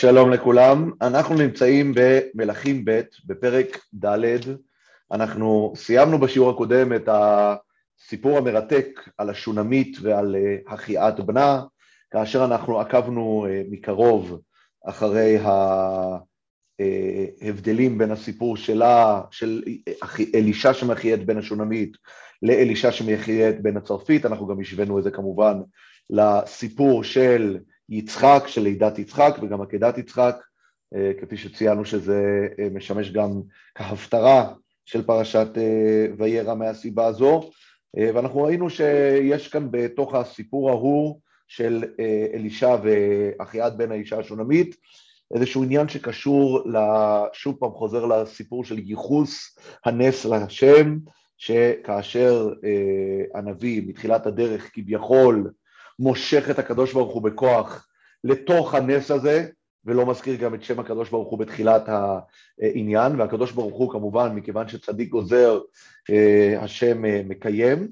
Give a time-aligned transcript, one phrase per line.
[0.00, 4.38] שלום לכולם, אנחנו נמצאים במלכים ב' בפרק ד',
[5.12, 8.86] אנחנו סיימנו בשיעור הקודם את הסיפור המרתק
[9.18, 11.62] על השונמית ועל אה, החייאת בנה,
[12.10, 14.40] כאשר אנחנו עקבנו אה, מקרוב
[14.86, 15.38] אחרי
[17.42, 19.62] ההבדלים בין הסיפור שלה, של
[20.34, 21.96] אלישע שמחיית בין השונמית
[22.42, 25.60] לאלישע שמחיית בין הצרפית, אנחנו גם השווינו את זה כמובן
[26.10, 27.58] לסיפור של
[27.88, 30.36] יצחק, של לידת יצחק וגם עקדת יצחק,
[30.94, 33.40] אה, כפי שציינו שזה אה, משמש גם
[33.74, 34.52] כהפטרה
[34.84, 37.50] של פרשת אה, וירא מהסיבה הזו,
[38.14, 41.84] ואנחנו ראינו שיש כאן בתוך הסיפור ההוא של
[42.34, 44.76] אלישע ואחיעד בן האישה השונמית,
[45.34, 46.62] איזשהו עניין שקשור,
[47.32, 50.96] שוב פעם חוזר לסיפור של ייחוס הנס להשם,
[51.38, 52.48] שכאשר
[53.34, 55.50] הנביא מתחילת הדרך כביכול
[55.98, 57.88] מושך את הקדוש ברוך הוא בכוח
[58.24, 59.46] לתוך הנס הזה,
[59.86, 64.68] ולא מזכיר גם את שם הקדוש ברוך הוא בתחילת העניין, והקדוש ברוך הוא כמובן, מכיוון
[64.68, 65.60] שצדיק גוזר,
[66.10, 67.88] אה, השם אה, מקיים,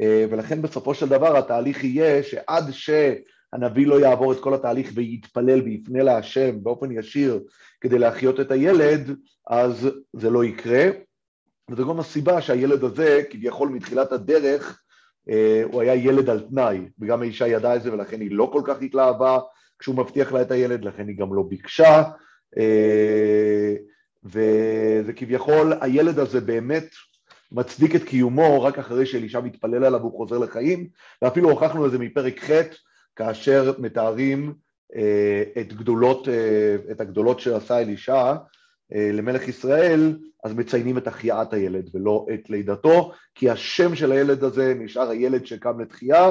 [0.00, 5.60] אה, ולכן בסופו של דבר התהליך יהיה שעד שהנביא לא יעבור את כל התהליך ויתפלל
[5.60, 7.40] ויפנה להשם באופן ישיר
[7.80, 10.84] כדי להחיות את הילד, אז זה לא יקרה.
[11.70, 14.82] וזו גם הסיבה שהילד הזה, כביכול מתחילת הדרך,
[15.64, 18.82] הוא היה ילד על תנאי, וגם האישה ידעה את זה ולכן היא לא כל כך
[18.82, 19.38] התלהבה
[19.78, 22.02] כשהוא מבטיח לה את הילד, לכן היא גם לא ביקשה,
[22.58, 23.74] אה,
[24.24, 26.88] וזה כביכול, הילד הזה באמת
[27.52, 30.88] מצדיק את קיומו רק אחרי שאלישע מתפלל עליו והוא חוזר לחיים,
[31.22, 32.50] ואפילו הוכחנו את זה מפרק ח'
[33.16, 34.54] כאשר מתארים
[34.96, 36.28] אה, את, גדולות,
[36.90, 38.34] את הגדולות שעשה אלישע
[38.92, 44.74] למלך ישראל, אז מציינים את החייאת הילד ולא את לידתו, כי השם של הילד הזה
[44.74, 46.30] נשאר הילד שקם לתחייה,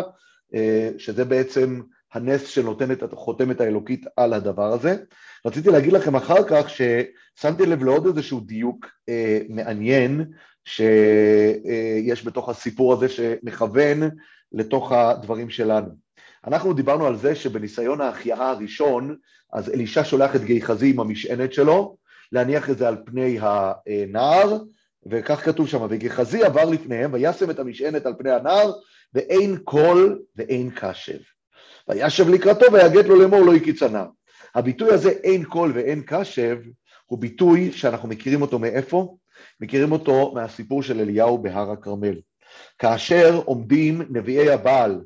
[0.55, 1.81] אה, שזה בעצם
[2.13, 4.95] הנס שנותן את החותמת האלוקית על הדבר הזה.
[5.45, 10.25] רציתי להגיד לכם אחר כך ששמתי לב לעוד איזשהו דיוק אה, מעניין
[10.65, 14.09] שיש בתוך הסיפור הזה שמכוון
[14.51, 15.89] לתוך הדברים שלנו.
[16.47, 19.15] אנחנו דיברנו על זה שבניסיון ההחייאה הראשון,
[19.53, 21.97] אז אלישע שולח את גיחזי עם המשענת שלו,
[22.31, 24.57] להניח את זה על פני הנער,
[25.05, 28.71] וכך כתוב שם, וגחזי עבר לפניהם, וישם את המשענת על פני הנער,
[29.13, 31.19] ואין קול ואין קשב.
[31.87, 33.51] וישב לקראתו ויגד לו לאמור לא
[33.81, 34.07] הנער.
[34.55, 36.57] הביטוי הזה, אין קול ואין קשב,
[37.05, 39.17] הוא ביטוי שאנחנו מכירים אותו מאיפה?
[39.59, 42.15] מכירים אותו מהסיפור של אליהו בהר הכרמל.
[42.79, 45.01] כאשר עומדים נביאי הבעל,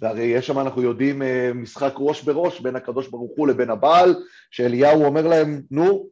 [0.00, 4.14] והרי יש שם, אנחנו יודעים, אה, משחק ראש בראש בין הקדוש ברוך הוא לבין הבעל,
[4.50, 6.08] שאליהו אומר להם, נו,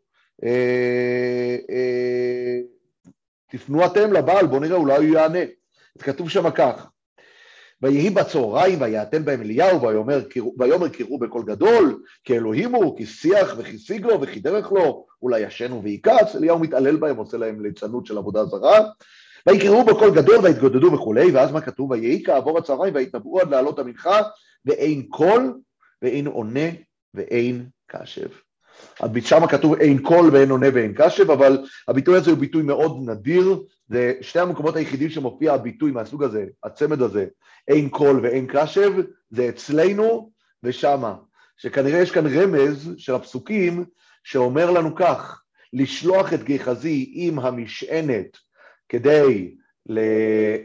[3.50, 5.42] תפנו אתם לבעל, בואו נראה, אולי הוא יענה.
[5.97, 6.86] אז כתוב שם כך,
[7.82, 9.82] ויהי בצהריים ויעתן בהם אליהו
[10.58, 15.41] ויאמר קראו בקול גדול כי אלוהים הוא כי שיח וכי לו וכי דרך לו אולי
[15.41, 18.80] ישנו ויקץ אליהו מתעלל בהם עושה להם ליצנות של עבודה זרה.
[19.48, 21.91] ויקראו בקול גדול ויתגודדו וכולי ואז מה כתוב?
[21.91, 24.20] ויהי כעבור הצהריים ויתנבאו עד לעלות המנחה
[24.64, 25.60] ואין קול
[26.03, 26.69] ואין עונה
[27.14, 28.28] ואין קשב
[29.21, 33.62] שם כתוב אין קול ואין עונה ואין קשב, אבל הביטוי הזה הוא ביטוי מאוד נדיר,
[33.88, 37.27] זה שני המקומות היחידים שמופיע הביטוי מהסוג הזה, הצמד הזה,
[37.69, 38.93] אין קול ואין קשב,
[39.31, 40.31] זה אצלנו
[40.62, 41.15] ושמה.
[41.56, 43.84] שכנראה יש כאן רמז של הפסוקים
[44.25, 48.39] שאומר לנו כך, לשלוח את גיחזי עם המשענת
[48.89, 49.54] כדי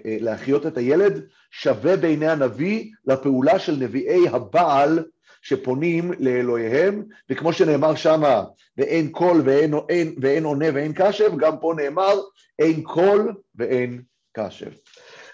[0.06, 5.04] להחיות את הילד, שווה בעיני הנביא לפעולה של נביאי הבעל
[5.42, 8.44] שפונים לאלוהיהם, וכמו שנאמר שמה,
[8.78, 12.20] ואין קול ואין, ואין, ואין עונה ואין קשב, גם פה נאמר,
[12.60, 14.02] אין קול ואין
[14.34, 14.72] קשב.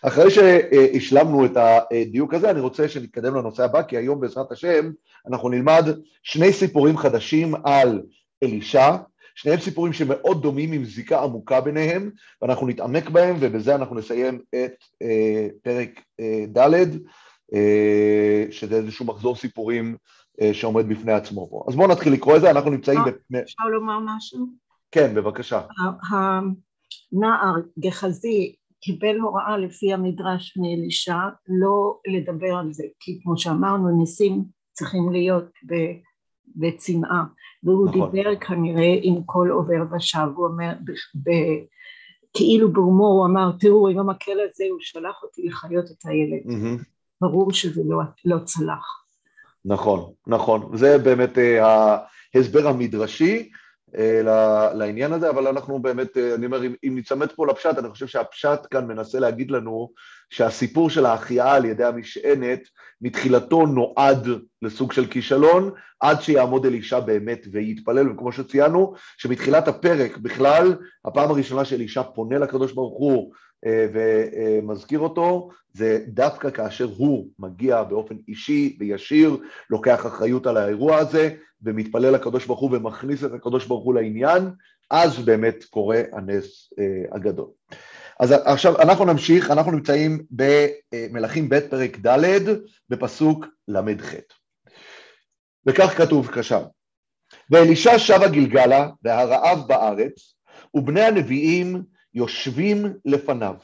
[0.01, 4.91] אחרי שהשלמנו את הדיוק הזה, אני רוצה שנתקדם לנושא הבא, כי היום בעזרת השם
[5.27, 5.85] אנחנו נלמד
[6.23, 8.01] שני סיפורים חדשים על
[8.43, 8.95] אלישע,
[9.35, 12.11] שניהם סיפורים שמאוד דומים עם זיקה עמוקה ביניהם,
[12.41, 16.85] ואנחנו נתעמק בהם, ובזה אנחנו נסיים את אה, פרק אה, ד'.
[17.53, 19.97] אה, שזה איזשהו מחזור סיפורים
[20.41, 21.65] אה, שעומד בפני עצמו פה.
[21.67, 22.99] אז בואו נתחיל לקרוא את זה, אנחנו נמצאים...
[23.43, 24.47] אפשר לומר משהו?
[24.91, 25.61] כן, בבקשה.
[26.09, 34.43] הנער גחזי קיבל הוראה לפי המדרש מאלישע לא לדבר על זה, כי כמו שאמרנו, ניסים
[34.71, 35.49] צריכים להיות
[36.55, 37.23] בצנעה,
[37.63, 38.11] והוא נכון.
[38.11, 40.73] דיבר כנראה עם כל עובר ושב, הוא אומר,
[41.23, 41.29] ב,
[42.33, 46.41] כאילו ברומו הוא אמר, תראו, עם המקל הזה הוא שלח אותי לחיות את הילד.
[46.45, 46.92] Mm-hmm.
[47.23, 49.03] ברור שזה לא, לא צלח.
[49.65, 50.77] נכון, נכון.
[50.77, 51.97] זה באמת אה,
[52.35, 53.51] ההסבר המדרשי
[53.97, 54.21] אה,
[54.73, 58.07] לעניין הזה, אבל אנחנו באמת, אה, אני אומר, אם, אם ניצמד פה לפשט, אני חושב
[58.07, 59.89] שהפשט כאן מנסה להגיד לנו
[60.33, 62.59] שהסיפור של ההחייאה על ידי המשענת,
[63.01, 64.27] מתחילתו נועד
[64.61, 70.75] לסוג של כישלון, עד שיעמוד אלישע באמת ויתפלל, וכמו שציינו, שבתחילת הפרק בכלל,
[71.05, 73.33] הפעם הראשונה שאלישע פונה לקדוש ברוך הוא
[73.65, 79.37] אה, ומזכיר אותו, זה דווקא כאשר הוא מגיע באופן אישי וישיר,
[79.69, 81.29] לוקח אחריות על האירוע הזה,
[81.61, 84.43] ומתפלל לקדוש ברוך הוא ומכניס את הקדוש ברוך הוא לעניין,
[84.91, 87.47] אז באמת קורה הנס אה, הגדול.
[88.23, 92.45] אז עכשיו אנחנו נמשיך, אנחנו נמצאים במלכים ב' פרק ד'
[92.89, 94.13] בפסוק ל"ח.
[95.65, 96.65] וכך כתוב קשר.
[97.49, 100.35] ואלישע שבה גלגלה והרעב בארץ
[100.73, 101.83] ובני הנביאים
[102.13, 103.55] יושבים לפניו.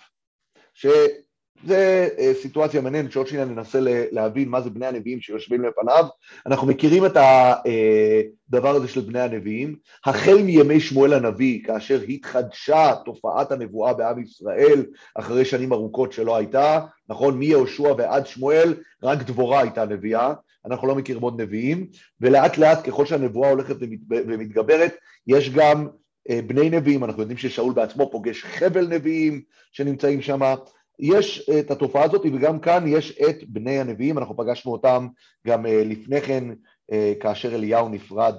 [1.63, 3.79] זה אה, סיטואציה מעניינת שעוד שנייה ננסה
[4.11, 6.05] להבין מה זה בני הנביאים שיושבים לפניו.
[6.45, 9.75] אנחנו מכירים את הדבר אה, הזה של בני הנביאים.
[10.05, 14.85] החל מימי שמואל הנביא, כאשר התחדשה תופעת הנבואה בעם ישראל,
[15.15, 16.79] אחרי שנים ארוכות שלא הייתה,
[17.09, 18.73] נכון, מיהושע ועד שמואל,
[19.03, 20.33] רק דבורה הייתה נביאה,
[20.65, 21.87] אנחנו לא מכירים עוד נביאים,
[22.21, 23.75] ולאט לאט ככל שהנבואה הולכת
[24.09, 24.95] ומתגברת,
[25.27, 25.87] יש גם
[26.29, 29.41] אה, בני נביאים, אנחנו יודעים ששאול בעצמו פוגש חבל נביאים
[29.71, 30.55] שנמצאים שם,
[30.99, 35.07] יש את התופעה הזאת וגם כאן יש את בני הנביאים, אנחנו פגשנו אותם
[35.47, 36.43] גם אה, לפני כן
[36.91, 38.35] אה, כאשר אליהו נפרד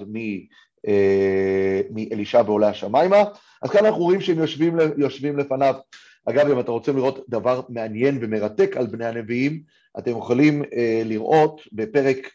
[0.88, 3.24] אה, מאלישע ועולה השמיימה,
[3.62, 5.74] אז כאן אנחנו רואים שהם יושבים, יושבים לפניו.
[6.28, 9.62] אגב, אם אתם רוצים לראות דבר מעניין ומרתק על בני הנביאים,
[9.98, 10.62] אתם יכולים
[11.04, 12.30] לראות בפרק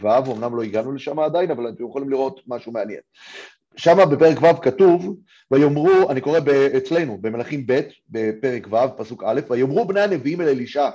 [0.00, 3.00] ו', אמנם לא הגענו לשם עדיין, אבל אתם יכולים לראות משהו מעניין.
[3.76, 5.16] שם בפרק ו' כתוב,
[5.50, 6.38] ויאמרו, אני קורא
[6.76, 7.80] אצלנו, במלכים ב',
[8.10, 10.88] בפרק ו', פסוק א', ויאמרו בני הנביאים אל אלישע,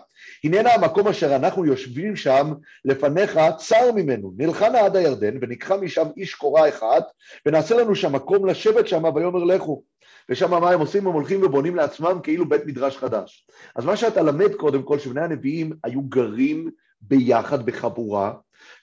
[0.44, 2.54] הננה המקום אשר אנחנו יושבים שם
[2.86, 7.02] לפניך צר ממנו, נלכה עד הירדן וניקחה משם איש קורה אחד,
[7.46, 9.84] ונעשה לנו שם מקום לשבת שם, ויאמר לכו.
[10.30, 11.08] ושם מה הם עושים?
[11.08, 13.48] הם הולכים ובונים לעצמם כאילו בית מדרש חדש.
[13.76, 16.70] אז מה שאתה למד קודם כל, שבני הנביאים היו גרים
[17.02, 18.34] ביחד בחבורה,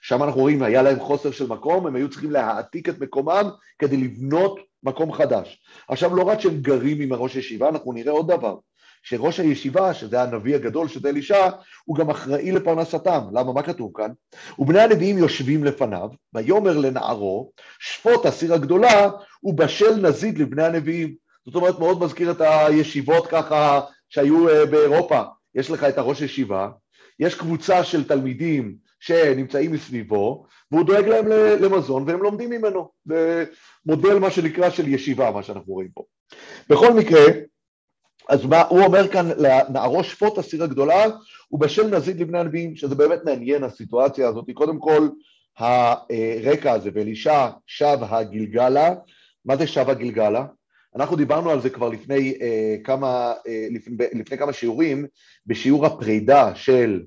[0.03, 3.97] שם אנחנו רואים, היה להם חוסר של מקום, הם היו צריכים להעתיק את מקומם כדי
[3.97, 5.63] לבנות מקום חדש.
[5.89, 8.57] עכשיו, לא רק שהם גרים עם הראש ישיבה, אנחנו נראה עוד דבר,
[9.03, 11.49] שראש הישיבה, שזה הנביא הגדול, שזה אלישע,
[11.85, 13.21] הוא גם אחראי לפרנסתם.
[13.33, 13.53] למה?
[13.53, 14.11] מה כתוב כאן?
[14.59, 17.51] ובני הנביאים יושבים לפניו, ויאמר לנערו,
[17.81, 19.11] שפוט הסיר הגדולה,
[19.45, 21.15] ובשל נזיד לבני הנביאים.
[21.47, 25.23] זאת אומרת, מאוד מזכיר את הישיבות ככה שהיו אה, באירופה.
[25.55, 26.69] יש לך את הראש ישיבה,
[27.19, 31.27] יש קבוצה של תלמידים שנמצאים מסביבו, והוא דואג להם
[31.63, 32.91] למזון והם לומדים ממנו.
[33.05, 33.45] זה
[33.87, 36.03] מודל מה שנקרא של ישיבה, מה שאנחנו רואים פה.
[36.69, 37.23] בכל מקרה,
[38.29, 41.05] אז מה, הוא אומר כאן, לנערו שפוט הסיר הגדולה,
[41.51, 44.45] ובשל נזיד לבני הנביאים, שזה באמת מעניין הסיטואציה הזאת.
[44.55, 45.09] קודם כל,
[45.59, 48.95] הרקע הזה, ואלישע שב הגלגלה,
[49.45, 50.45] מה זה שב הגלגלה?
[50.97, 55.07] אנחנו דיברנו על זה כבר לפני, אה, כמה, אה, לפני, לפני כמה שיעורים,
[55.47, 57.03] בשיעור הפרידה של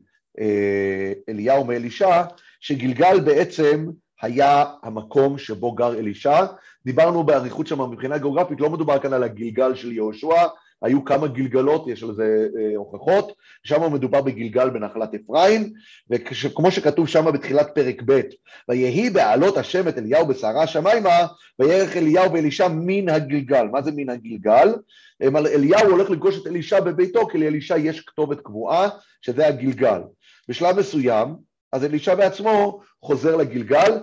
[1.30, 2.24] אליהו מאלישע,
[2.60, 3.86] שגלגל בעצם
[4.22, 6.46] היה המקום שבו גר אלישע.
[6.86, 10.48] דיברנו באריכות שם מבחינה גיאוגרפית, לא מדובר כאן על הגלגל של יהושע,
[10.82, 13.32] היו כמה גלגלות, יש על זה אה, הוכחות,
[13.64, 15.74] שם מדובר בגלגל בנחלת אפרים,
[16.10, 18.22] וכמו שכתוב שם בתחילת פרק ב',
[18.70, 21.28] ויהי בעלות השם את אליהו בסערה השמיימה,
[21.60, 23.66] וירך אליהו ואלישע מן הגלגל.
[23.72, 24.74] מה זה מן הגלגל?
[25.22, 28.90] אליהו הולך לפגוש את אלישע בביתו, כי לאלישע יש כתובת קבועה,
[29.22, 30.02] שזה הגלגל.
[30.48, 31.36] בשלב מסוים,
[31.72, 34.00] אז אלישע בעצמו חוזר לגלגל,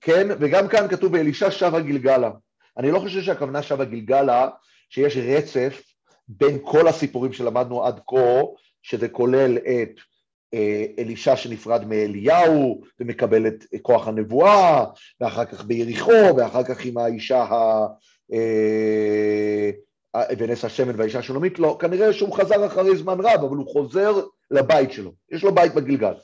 [0.00, 2.30] כן, וגם כאן כתוב ואלישע שב הגלגלה.
[2.78, 4.48] אני לא חושב שהכוונה שב הגלגלה,
[4.90, 5.82] שיש רצף
[6.28, 8.42] בין כל הסיפורים שלמדנו עד כה,
[8.82, 10.00] שזה כולל את
[10.54, 14.84] אה, אלישע שנפרד מאליהו ומקבל את כוח הנבואה,
[15.20, 17.86] ואחר כך ביריחו, ואחר כך עם האישה ה...
[18.32, 19.70] אה,
[20.38, 24.92] ונס השמן והאישה השונמית, לא, כנראה שהוא חזר אחרי זמן רב, אבל הוא חוזר לבית
[24.92, 26.14] שלו, יש לו בית בגלגל.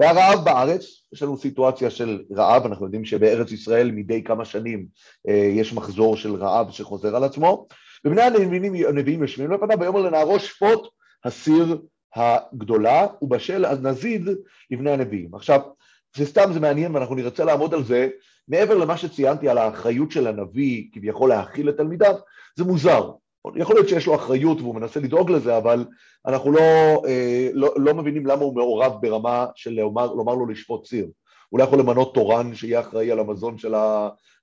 [0.00, 4.86] והרעב בארץ, יש לנו סיטואציה של רעב, אנחנו יודעים שבארץ ישראל מדי כמה שנים
[5.28, 7.66] אה, יש מחזור של רעב שחוזר על עצמו,
[8.04, 10.88] ובני הנביאים, הנביאים יושבים לפניו, ויאמר לנערו שפוט
[11.24, 11.78] הסיר
[12.14, 14.28] הגדולה, ובשל הנזיד
[14.70, 15.34] לבני הנביאים.
[15.34, 15.60] עכשיו,
[16.16, 18.08] זה סתם, זה מעניין, ואנחנו נרצה לעמוד על זה,
[18.48, 22.14] מעבר למה שציינתי על האחריות של הנביא כביכול להאכיל את תלמידיו,
[22.56, 23.10] זה מוזר.
[23.56, 25.84] יכול להיות שיש לו אחריות והוא מנסה לדאוג לזה, אבל
[26.26, 26.60] אנחנו לא,
[27.06, 31.06] אה, לא, לא מבינים למה הוא מעורב ברמה של לומר, לומר לו לשפוט סיר.
[31.48, 33.74] הוא לא יכול למנות תורן שיהיה אחראי על המזון של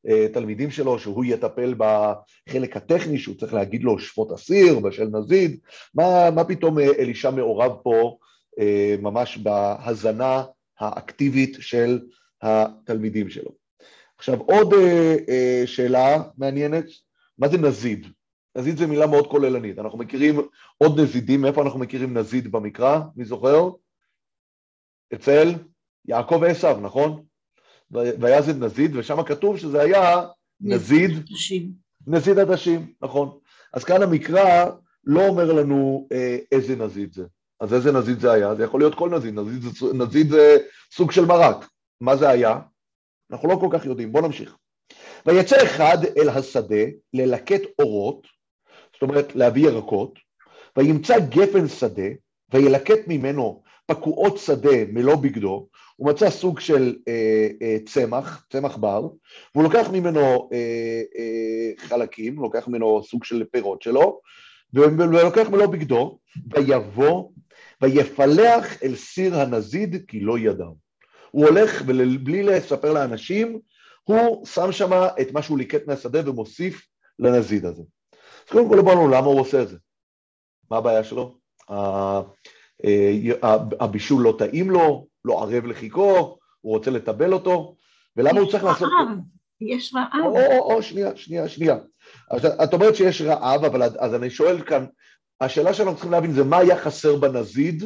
[0.05, 5.59] התלמידים שלו, שהוא יטפל בחלק הטכני, שהוא צריך להגיד לו שפוט אסיר, בשל נזיד,
[5.95, 8.17] מה, מה פתאום אלישע מעורב פה
[8.59, 10.43] אה, ממש בהזנה
[10.79, 11.99] האקטיבית של
[12.41, 13.51] התלמידים שלו.
[14.17, 14.73] עכשיו עוד
[15.29, 16.85] אה, שאלה מעניינת,
[17.37, 18.07] מה זה נזיד?
[18.59, 20.41] נזיד זה מילה מאוד כוללנית, אנחנו מכירים
[20.77, 22.99] עוד נזידים, מאיפה אנחנו מכירים נזיד במקרא?
[23.15, 23.69] מי זוכר?
[25.13, 25.53] אצל?
[26.05, 27.23] יעקב ועשו, נכון?
[27.91, 30.27] ויזד נזיד, ושם כתוב שזה היה
[30.61, 31.11] נזיד,
[32.07, 33.37] נזיד עדשים, נכון.
[33.73, 34.65] אז כאן המקרא
[35.03, 37.25] לא אומר לנו אה, איזה נזיד זה.
[37.59, 38.55] אז איזה נזיד זה היה?
[38.55, 40.57] זה יכול להיות כל נזיד, נזיד זה, נזיד זה
[40.91, 41.65] סוג של מרק.
[42.01, 42.59] מה זה היה?
[43.31, 44.57] אנחנו לא כל כך יודעים, בואו נמשיך.
[45.25, 48.27] ויצא אחד אל השדה ללקט אורות,
[48.99, 50.19] זאת אומרת להביא ירקות,
[50.77, 52.07] וימצא גפן שדה,
[52.53, 59.07] וילקט ממנו פקועות שדה מלוא בגדו, הוא מצא סוג של אה, אה, צמח, צמח בר,
[59.55, 64.19] והוא לוקח ממנו אה, אה, חלקים, לוקח ממנו סוג של פירות שלו,
[64.73, 66.19] ולוקח מלוא בגדו,
[66.53, 67.29] ויבוא
[67.81, 70.75] ויפלח אל סיר הנזיד כי לא ידעו.
[71.31, 73.59] הוא הולך ובלי לספר לאנשים,
[74.03, 74.89] הוא שם שם
[75.21, 76.87] את מה שהוא ליקט מהשדה ומוסיף
[77.19, 77.83] לנזיד הזה.
[78.49, 79.77] אז קודם כל אמרנו למה הוא עושה את זה.
[80.71, 81.37] מה הבעיה שלו?
[81.69, 82.21] אה,
[83.79, 87.75] הבישול לא טעים לו, לא ערב לחיכו, הוא רוצה לטבל אותו,
[88.17, 88.89] ולמה הוא צריך לעשות...
[89.61, 90.25] יש רעב.
[90.25, 91.75] או, או, או, שנייה, שנייה, שנייה.
[92.31, 94.85] אז את אומרת שיש רעב, אבל אז אני שואל כאן,
[95.41, 97.83] השאלה שאנחנו צריכים להבין זה מה היה חסר בנזיד,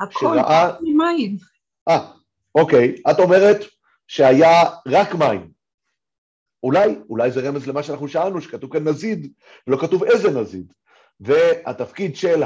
[0.00, 0.72] הכל, שראה...
[0.80, 1.36] מים.
[1.88, 2.10] אה,
[2.54, 2.94] אוקיי.
[3.10, 3.60] את אומרת
[4.08, 5.53] שהיה רק מים.
[6.64, 9.32] אולי, אולי זה רמז למה שאנחנו שאלנו, שכתוב כאן נזיד,
[9.66, 10.72] ולא כתוב איזה נזיד.
[11.20, 12.42] והתפקיד של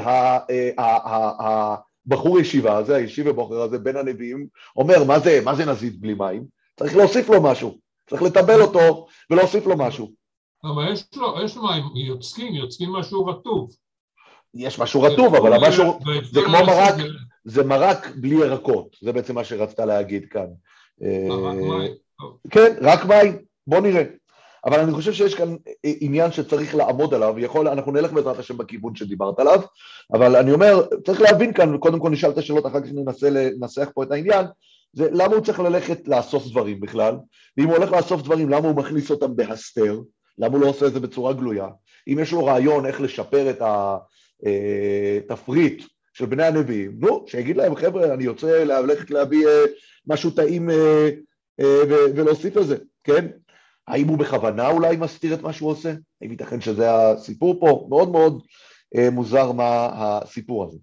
[2.07, 6.13] הבחור ישיבה הזה, הישיב הבוחר הזה, בין הנביאים, אומר, מה זה, מה זה נזיד בלי
[6.13, 6.43] מים?
[6.79, 7.77] צריך להוסיף לו משהו,
[8.09, 10.11] צריך לטבל אותו ולהוסיף לו משהו.
[10.63, 13.71] אבל יש לו, יש מים, יוצקים, יוצקים משהו רטוב.
[14.53, 15.99] יש משהו רטוב, אבל המשהו,
[16.31, 16.95] זה כמו מרק,
[17.45, 20.47] זה מרק בלי ירקות, זה בעצם מה שרצית להגיד כאן.
[21.29, 21.91] רק מים.
[22.49, 23.37] כן, רק מים,
[23.69, 24.03] בוא נראה.
[24.65, 28.95] אבל אני חושב שיש כאן עניין שצריך לעמוד עליו, יכול, אנחנו נלך בעזרת השם בכיוון
[28.95, 29.61] שדיברת עליו,
[30.13, 33.89] אבל אני אומר, צריך להבין כאן, קודם כל נשאל את השאלות, אחר כך ננסה לנסח
[33.93, 34.45] פה את העניין,
[34.93, 37.15] זה למה הוא צריך ללכת לאסוף דברים בכלל,
[37.57, 39.99] ואם הוא הולך לאסוף דברים, למה הוא מכניס אותם בהסתר,
[40.37, 41.67] למה הוא לא עושה את זה בצורה גלויה,
[42.07, 43.61] אם יש לו רעיון איך לשפר את
[45.29, 45.83] התפריט
[46.13, 49.63] של בני הנביאים, נו, שיגיד להם, חבר'ה, אני יוצא ללכת להביא אה,
[50.07, 51.09] משהו טעים אה,
[51.59, 51.81] אה,
[52.15, 53.27] ולהוסיף לזה, כן?
[53.89, 55.93] האם הוא בכוונה אולי מסתיר את מה שהוא עושה?
[56.21, 57.87] האם ייתכן שזה הסיפור פה?
[57.89, 58.43] מאוד מאוד
[58.95, 60.77] אה, מוזר מה הסיפור הזה.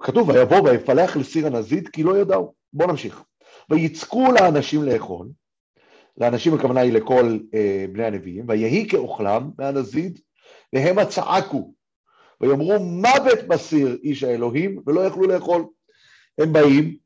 [0.00, 2.54] כתוב, ויבוא ויפלח לסיר הנזיד כי לא ידעו.
[2.72, 3.22] בואו נמשיך.
[3.70, 5.28] ויצקו לאנשים לאכול,
[6.16, 10.18] לאנשים הכוונה היא לכל אה, בני הנביאים, ויהי כאוכלם מהנזיד,
[10.72, 11.72] והמה צעקו,
[12.40, 15.66] ויאמרו מוות בסיר איש האלוהים, ולא יכלו לאכול.
[16.38, 16.96] הם באים,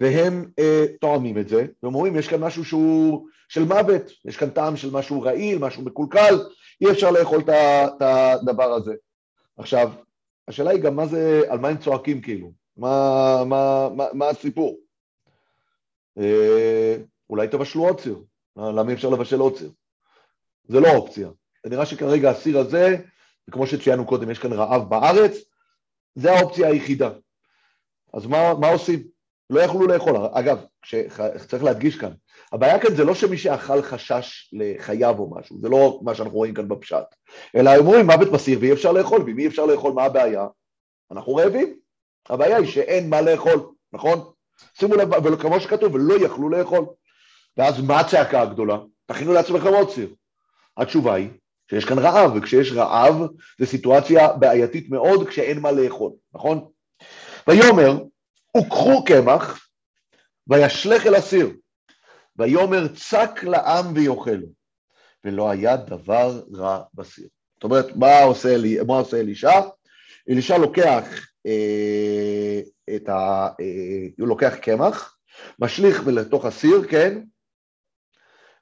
[0.00, 4.50] והם אה, תואמים את זה, והם אומרים, יש כאן משהו שהוא של מוות, יש כאן
[4.50, 6.34] טעם של משהו רעיל, משהו מקולקל,
[6.80, 8.94] אי אפשר לאכול את הדבר הזה.
[9.56, 9.92] עכשיו,
[10.48, 14.78] השאלה היא גם מה זה, על מה הם צועקים כאילו, מה, מה, מה, מה הסיפור?
[16.18, 16.96] אה,
[17.30, 18.22] אולי תבשלו עוד סיר,
[18.56, 19.70] למה אי אפשר לבשל עוד סיר?
[20.68, 21.28] זה לא אופציה.
[21.66, 22.96] נראה שכרגע הסיר הזה,
[23.48, 25.36] וכמו שציינו קודם, יש כאן רעב בארץ,
[26.14, 27.10] זה האופציה היחידה.
[28.14, 29.17] אז מה, מה עושים?
[29.50, 30.16] לא יכלו לאכול.
[30.32, 30.58] אגב,
[31.48, 32.12] צריך להדגיש כאן,
[32.52, 36.54] הבעיה כאן זה לא שמי שאכל חשש לחייו או משהו, זה לא מה שאנחנו רואים
[36.54, 37.14] כאן בפשט,
[37.56, 40.46] אלא אומרים מוות בסיר ואי אפשר לאכול, ואם אי אפשר לאכול, מה הבעיה?
[41.10, 41.78] אנחנו רעבים.
[42.28, 44.32] הבעיה היא שאין מה לאכול, נכון?
[44.78, 46.86] שימו לב, וכמו שכתוב, ולא יכלו לאכול.
[47.56, 48.78] ואז מה הצעקה הגדולה?
[49.06, 50.14] תכינו לעצמכם עוד סיר.
[50.76, 51.28] התשובה היא
[51.70, 53.14] שיש כאן רעב, וכשיש רעב
[53.60, 56.68] זו סיטואציה בעייתית מאוד כשאין מה לאכול, נכון?
[57.48, 57.98] ויאמר,
[58.56, 59.68] וקחו קמח,
[60.46, 61.50] וישלך אל הסיר,
[62.36, 64.46] ויאמר צק לעם ויאכלו,
[65.24, 67.28] ולא היה דבר רע בסיר.
[67.54, 69.60] זאת אומרת, מה עושה, מה עושה אלישע?
[70.30, 71.04] אלישע לוקח
[71.46, 72.60] אה,
[72.96, 73.48] את ה...
[73.60, 75.18] אה, הוא לוקח קמח,
[75.58, 77.22] משליך לתוך הסיר, כן?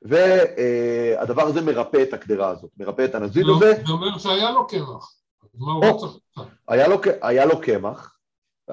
[0.02, 3.72] והדבר הזה מרפא את הקדרה הזאת, מרפא את הנזיד הזה.
[3.86, 5.12] זה אומר שהיה לו קמח.
[6.00, 6.48] צריך?
[7.22, 8.15] היה לו קמח,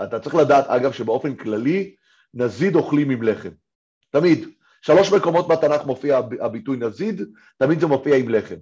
[0.04, 1.96] אתה צריך לדעת, אגב, שבאופן כללי,
[2.34, 3.50] נזיד אוכלים עם לחם.
[4.10, 4.48] תמיד.
[4.82, 7.22] שלוש מקומות בתנ"ך מופיע הביטוי נזיד,
[7.58, 8.56] תמיד זה מופיע עם לחם.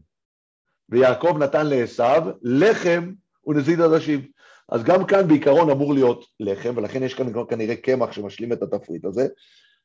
[0.90, 2.04] ויעקב נתן לעשו
[2.42, 3.12] לחם
[3.48, 4.28] ונזיד עדשים.
[4.70, 9.06] אז גם כאן בעיקרון אמור להיות לחם, ולכן יש כאן כנראה קמח שמשלים את התפריט
[9.06, 9.28] הזה.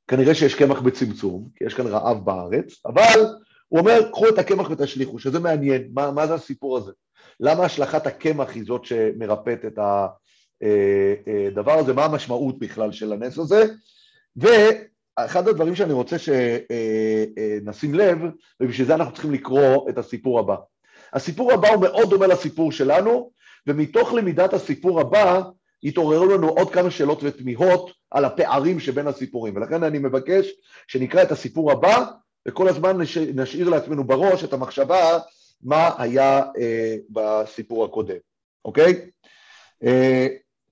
[0.09, 3.25] כנראה שיש קמח בצמצום, כי יש כאן רעב בארץ, אבל
[3.69, 6.93] הוא אומר, קחו את הקמח ותשליכו, שזה מעניין, מה, מה זה הסיפור הזה?
[7.41, 10.07] למה השלכת הקמח היא זאת שמרפאת את ה...
[10.63, 13.65] אה, אה, דבר הזה, מה המשמעות בכלל של הנס הזה,
[14.37, 18.19] ואחד הדברים שאני רוצה שנשים אה, לב,
[18.61, 20.57] ובשביל זה אנחנו צריכים לקרוא את הסיפור הבא.
[21.13, 23.31] הסיפור הבא הוא מאוד דומה לסיפור שלנו,
[23.67, 25.43] ומתוך למידת הסיפור הבא,
[25.83, 30.47] יתעוררו לנו עוד כמה שאלות ותמיהות על הפערים שבין הסיפורים, ולכן אני מבקש
[30.89, 32.05] שנקרא את הסיפור הבא,
[32.49, 33.19] וכל הזמן נש...
[33.19, 35.19] נשאיר לעצמנו בראש את המחשבה
[35.63, 38.17] מה היה אה, בסיפור הקודם,
[38.65, 39.11] אוקיי?
[39.85, 40.27] אה,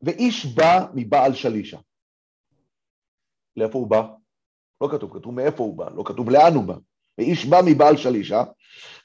[0.05, 1.79] ואיש בא מבעל שלישה.
[3.57, 4.07] לאיפה הוא בא?
[4.81, 6.75] לא כתוב, כתוב מאיפה הוא בא, לא כתוב לאן הוא בא.
[7.19, 8.45] ואיש בא מבעל שלישה,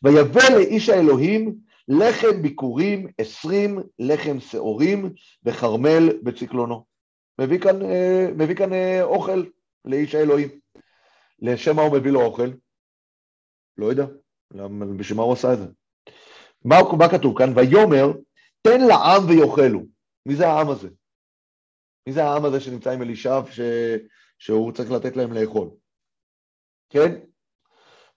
[0.04, 1.56] ויבא לאיש האלוהים
[1.88, 5.14] לחם ביכורים, עשרים לחם שעורים,
[5.44, 6.86] וכרמל בצקלונו.
[7.40, 9.44] מביא כאן, אה, מביא כאן אה, אוכל
[9.86, 10.50] לאיש האלוהים.
[11.42, 12.50] לשם מה הוא מביא לו אוכל?
[13.78, 14.06] לא יודע,
[14.98, 15.66] בשביל מה הוא עשה את זה?
[16.66, 17.54] מה, מה כתוב כאן?
[17.56, 18.12] ויאמר,
[18.62, 19.99] תן לעם ויאכלו.
[20.26, 20.90] מי זה העם הזה?
[22.08, 23.60] מי זה העם הזה שנמצא עם אלישב ש...
[24.40, 25.70] שהוא צריך לתת להם לאכול?
[26.90, 27.20] כן?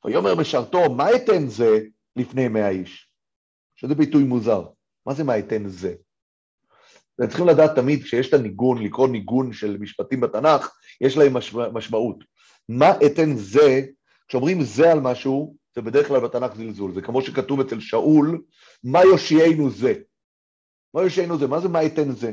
[0.04, 1.80] ויאמר משרתו, מה אתן זה
[2.16, 3.08] לפני מאה איש?
[3.76, 4.62] שזה ביטוי מוזר.
[5.06, 5.94] מה זה מה אתן זה?
[7.14, 11.68] אתם צריכים לדעת תמיד, כשיש את הניגון, לקרוא ניגון של משפטים בתנ"ך, יש להם משמע,
[11.68, 12.24] משמעות.
[12.68, 13.82] מה אתן זה,
[14.28, 16.94] כשאומרים זה על משהו, זה בדרך כלל בתנ"ך זלזול.
[16.94, 18.42] זה כמו שכתוב אצל שאול,
[18.84, 19.94] מה יושיענו זה?
[20.94, 21.46] מה יושיענו זה?
[21.46, 22.32] מה זה מה אתן זה?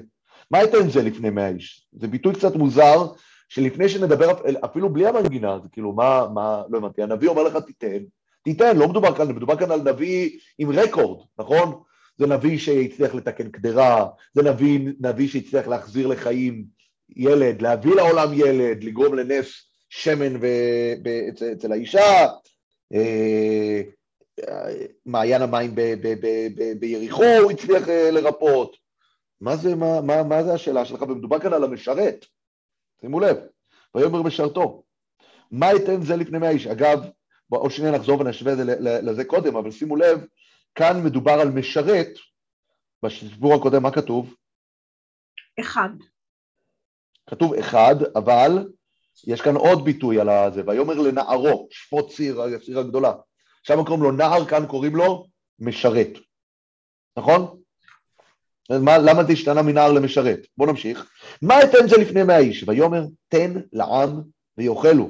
[0.52, 1.88] מה אתן זה לפני מאה איש?
[1.92, 3.08] זה ביטוי קצת מוזר,
[3.50, 4.32] שלפני שנדבר
[4.66, 8.04] אפילו בלי המנגינה, זה כאילו, מה, מה, לא הבנתי, הנביא אומר לך תיתן,
[8.44, 11.82] תיתן, לא מדובר כאן, מדובר כאן על נביא עם רקורד, נכון?
[12.18, 16.66] זה נביא שהצליח לתקן קדרה, זה נביא, נביא שהצליח להחזיר לחיים
[17.16, 19.48] ילד, להביא לעולם ילד, לגרום לנס
[19.90, 20.46] שמן ו...
[21.30, 22.28] אצל, אצל האישה,
[22.94, 23.82] אה,
[25.06, 25.76] מעיין המים
[26.80, 28.76] ביריחו הוא הצליח אה, לרפות.
[29.42, 31.02] מה זה, מה, מה, מה זה השאלה שלך?
[31.02, 32.26] ומדובר כאן על המשרת,
[33.02, 33.38] שימו לב,
[33.96, 34.84] ויאמר משרתו.
[35.52, 36.68] מה ייתן זה לפני מאה איש?
[36.68, 37.00] אגב,
[37.50, 40.26] עוד שנייה נחזור ונשווה לזה קודם, אבל שימו לב,
[40.76, 42.10] כאן מדובר על משרת,
[43.04, 44.36] בסיפור הקודם מה כתוב?
[45.60, 45.90] אחד.
[47.30, 48.70] כתוב אחד, אבל
[49.28, 53.14] יש כאן עוד ביטוי על הזה, ויאמר לנערו, שפוט ציר, הציר הגדולה.
[53.64, 55.26] שם קוראים לו נער, כאן קוראים לו
[55.60, 56.10] משרת,
[57.18, 57.60] נכון?
[58.70, 60.40] מה, למה זה השתנה מנער למשרת?
[60.58, 61.12] בואו נמשיך.
[61.42, 62.64] מה אתן זה לפני מאה איש?
[62.68, 64.22] ויאמר תן לעם
[64.58, 65.10] ויאכלו.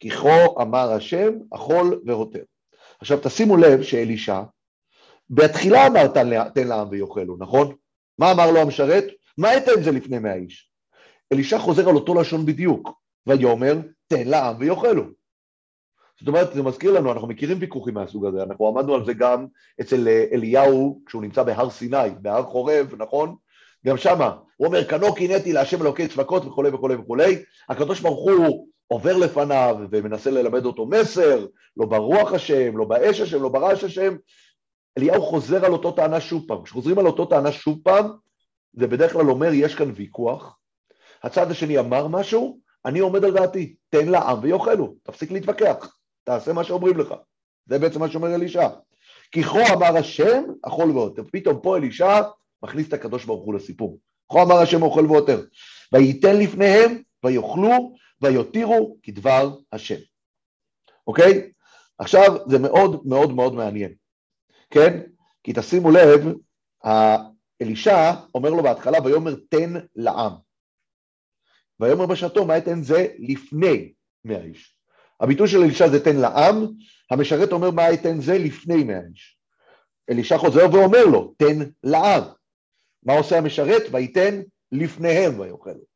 [0.00, 2.42] כי כה אמר השם, אכול והותר.
[3.00, 4.42] עכשיו תשימו לב שאלישע,
[5.30, 6.08] בתחילה אמר
[6.54, 7.74] תן לעם ויאכלו, נכון?
[8.18, 9.04] מה אמר לו המשרת?
[9.38, 10.70] מה אתן זה לפני מאה איש?
[11.32, 12.90] אלישע חוזר על אותו לשון בדיוק,
[13.26, 13.74] ויאמר
[14.06, 15.04] תן לעם ויאכלו.
[16.22, 19.46] זאת אומרת, זה מזכיר לנו, אנחנו מכירים ויכוחים מהסוג הזה, אנחנו עמדנו על זה גם
[19.80, 23.36] אצל אה, אליהו, כשהוא נמצא בהר סיני, בהר חורב, נכון?
[23.86, 28.68] גם שמה, הוא אומר, כנו קינאתי להשם אלוקי צבקות וכולי וכולי וכולי, הקדוש ברוך הוא
[28.86, 34.16] עובר לפניו ומנסה ללמד אותו מסר, לא ברוח השם, לא באש השם, לא ברעש השם.
[34.98, 36.62] אליהו חוזר על אותו טענה שוב פעם.
[36.62, 38.10] כשחוזרים על אותו טענה שוב פעם,
[38.72, 40.58] זה בדרך כלל אומר, יש כאן ויכוח,
[41.22, 46.64] הצד השני אמר משהו, אני עומד על דעתי, תן לעם ויאכלו, תפסיק להתווכח, תעשה מה
[46.64, 47.14] שאומרים לך.
[47.66, 48.68] זה בעצם מה שאומר אלישע.
[49.32, 51.20] כי כה אמר השם, אכול ועוד.
[51.32, 52.20] פתאום פה אלישע
[52.62, 53.98] מכניס את הקדוש ברוך הוא לסיפור.
[54.32, 55.44] כה אמר השם אוכל ועותר.
[55.92, 59.98] וייתן לפניהם ויאכלו ויותירו כדבר השם.
[61.06, 61.52] אוקיי?
[61.98, 63.94] עכשיו זה מאוד מאוד מאוד מעניין,
[64.70, 65.00] כן?
[65.44, 66.20] כי תשימו לב,
[67.62, 70.32] אלישע אומר לו בהתחלה, ויאמר תן לעם.
[71.80, 73.92] ויאמר בשעתו, מה אתן זה לפני
[74.24, 74.71] מאה איש.
[75.22, 76.66] הביטוי של אלישע זה תן לעם,
[77.10, 79.38] המשרת אומר מה אתן זה לפני מאה איש.
[80.10, 82.22] אלישע חוזר ואומר לו, תן לעם.
[83.02, 83.82] מה עושה המשרת?
[83.90, 84.40] וייתן
[84.72, 85.92] לפניהם ויאכלו.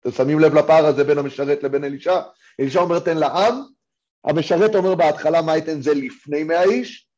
[0.00, 2.20] אתם שמים לב לפער הזה בין המשרת לבין אלישע?
[2.60, 3.62] אלישע אומר תן לעם,
[4.24, 7.08] המשרת אומר בהתחלה מה ייתן זה לפני מאה איש,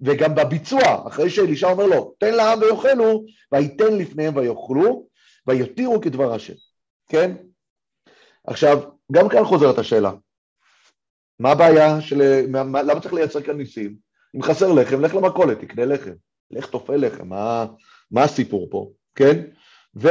[0.00, 5.06] וגם בביצוע, אחרי שאלישע אומר לו, תן לעם ויאכלו, וייתן לפניהם ויאכלו,
[5.46, 6.54] ויותירו כדבר השם,
[7.08, 7.36] כן?
[8.46, 8.78] עכשיו,
[9.12, 10.12] גם כאן חוזרת השאלה,
[11.40, 12.46] מה הבעיה של...
[12.48, 13.96] מה, למה צריך לייצר כאן ניסים?
[14.36, 16.12] אם חסר לחם, לך למכולת, תקנה לחם,
[16.50, 17.66] לך תופל לחם, מה,
[18.10, 19.44] מה הסיפור פה, כן?
[19.96, 20.08] ו...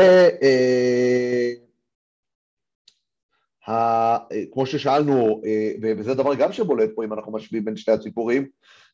[3.70, 4.18] אה,
[4.54, 8.48] כמו ששאלנו, אה, וזה דבר גם שבולט פה אם אנחנו משווים בין שתי הסיפורים,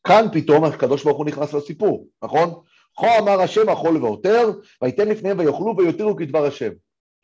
[0.06, 2.50] כאן פתאום הקדוש ברוך הוא נכנס לסיפור, נכון?
[2.96, 4.50] כה אמר השם אכול ועותר,
[4.82, 6.70] ויתן לפניהם ויאכלו ויותירו כדבר השם.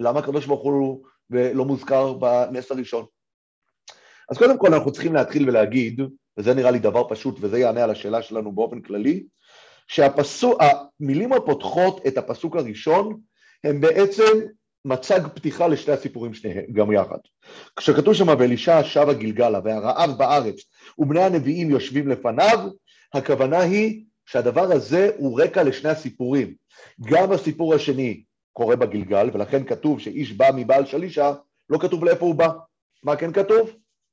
[0.00, 3.04] למה הקדוש ברוך הוא לא מוזכר בנס הראשון?
[4.30, 6.00] אז קודם כל אנחנו צריכים להתחיל ולהגיד,
[6.38, 9.24] וזה נראה לי דבר פשוט וזה יענה על השאלה שלנו באופן כללי,
[9.88, 13.20] שהמילים הפותחות את הפסוק הראשון
[13.64, 14.38] הם בעצם
[14.84, 17.18] מצג פתיחה לשתי הסיפורים שניהם, גם יחד.
[17.76, 20.56] כשכתוב שם ואלישע שבה גלגלה והרעב בארץ
[20.98, 22.70] ובני הנביאים יושבים לפניו,
[23.14, 26.54] הכוונה היא שהדבר הזה הוא רקע לשני הסיפורים.
[27.00, 31.32] גם הסיפור השני קורה בגלגל, ולכן כתוב שאיש בא מבעל שלישה,
[31.70, 32.48] לא כתוב לאיפה הוא בא.
[33.02, 33.70] מה כן כתוב?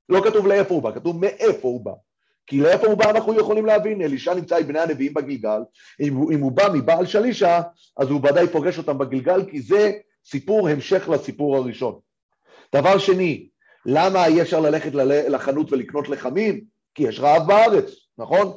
[0.10, 1.92] לא כתוב לאיפה הוא בא, כתוב מאיפה הוא בא.
[2.48, 5.60] כי לאיפה הוא בא אנחנו יכולים להבין, אלישע נמצא עם בני הנביאים בגלגל,
[6.00, 7.62] אם אם הוא בא מבעל שלישה,
[7.98, 9.92] אז הוא ודאי פוגש אותם בגלגל, כי זה
[10.26, 12.00] סיפור המשך לסיפור הראשון.
[12.76, 13.48] דבר שני,
[13.86, 14.92] למה אי אפשר ללכת
[15.30, 16.62] לחנות ולקנות לחמים?
[16.96, 18.54] כי יש רעב בארץ, נכון?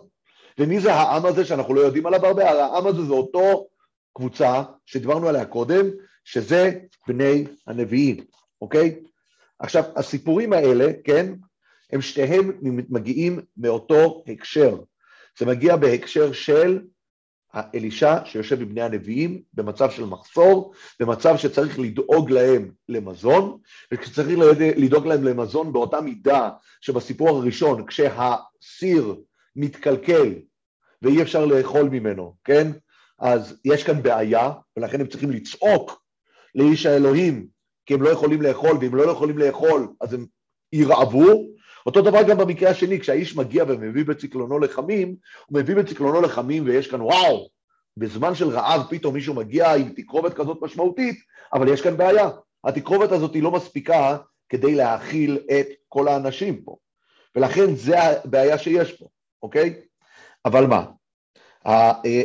[0.58, 2.50] ומי זה העם הזה שאנחנו לא יודעים עליו הרבה?
[2.50, 3.66] העם הזה זה אותו
[4.14, 5.86] קבוצה שדיברנו עליה קודם,
[6.24, 6.72] שזה
[7.08, 8.24] בני הנביאים,
[8.62, 9.00] אוקיי?
[9.60, 11.34] עכשיו, הסיפורים האלה, כן,
[11.92, 12.52] הם שתיהם
[12.88, 14.76] מגיעים מאותו הקשר.
[15.38, 16.80] זה מגיע בהקשר של
[17.74, 23.58] אלישע שיושב עם בני הנביאים במצב של מחסור, במצב שצריך לדאוג להם למזון,
[23.92, 24.38] וכשצריך
[24.76, 29.14] לדאוג להם למזון באותה מידה שבסיפור הראשון, כשהסיר
[29.56, 30.34] מתקלקל
[31.02, 32.70] ואי אפשר לאכול ממנו, כן?
[33.18, 36.02] אז יש כאן בעיה, ולכן הם צריכים לצעוק
[36.54, 37.46] לאיש האלוהים,
[37.90, 40.26] כי הם לא יכולים לאכול, ואם לא יכולים לאכול אז הם
[40.72, 41.44] ירעבו,
[41.87, 46.87] אותו דבר גם במקרה השני, כשהאיש מגיע ומביא בציקלונו לחמים, הוא מביא בציקלונו לחמים ויש
[46.87, 47.48] כאן וואו,
[47.96, 51.18] בזמן של רעב פתאום מישהו מגיע עם תקרובת כזאת משמעותית,
[51.53, 52.31] אבל יש כאן בעיה,
[52.64, 54.16] התקרובת הזאת היא לא מספיקה
[54.48, 56.76] כדי להאכיל את כל האנשים פה,
[57.37, 59.07] ולכן זה הבעיה שיש פה,
[59.42, 59.74] אוקיי?
[60.44, 60.85] אבל מה?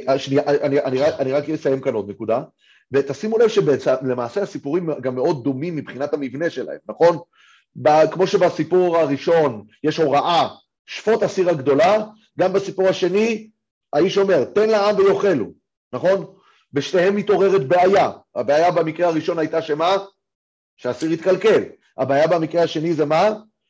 [0.08, 2.44] השנייה, אני, אני, אני רק אסיים כאן עוד נקודה,
[2.96, 7.18] ותשימו לב שלמעשה הסיפורים גם מאוד דומים מבחינת המבנה שלהם, נכון?
[8.12, 10.48] כמו שבסיפור הראשון יש הוראה,
[10.86, 12.06] שפוט הסיר הגדולה,
[12.40, 13.50] גם בסיפור השני
[13.94, 15.46] האיש אומר, תן לעם ויאכלו,
[15.94, 16.26] נכון?
[16.74, 18.12] בשתיהם מתעוררת בעיה.
[18.36, 19.98] הבעיה במקרה הראשון הייתה שמה?
[20.78, 21.64] שהסיר התקלקל.
[21.98, 23.28] הבעיה במקרה השני זה מה?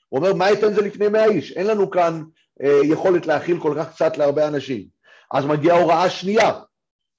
[0.09, 1.51] הוא אומר, מה אתן זה לפני מאה איש?
[1.51, 2.23] אין לנו כאן
[2.63, 4.85] אה, יכולת להכיל כל כך קצת להרבה אנשים.
[5.31, 6.51] אז מגיעה הוראה שנייה,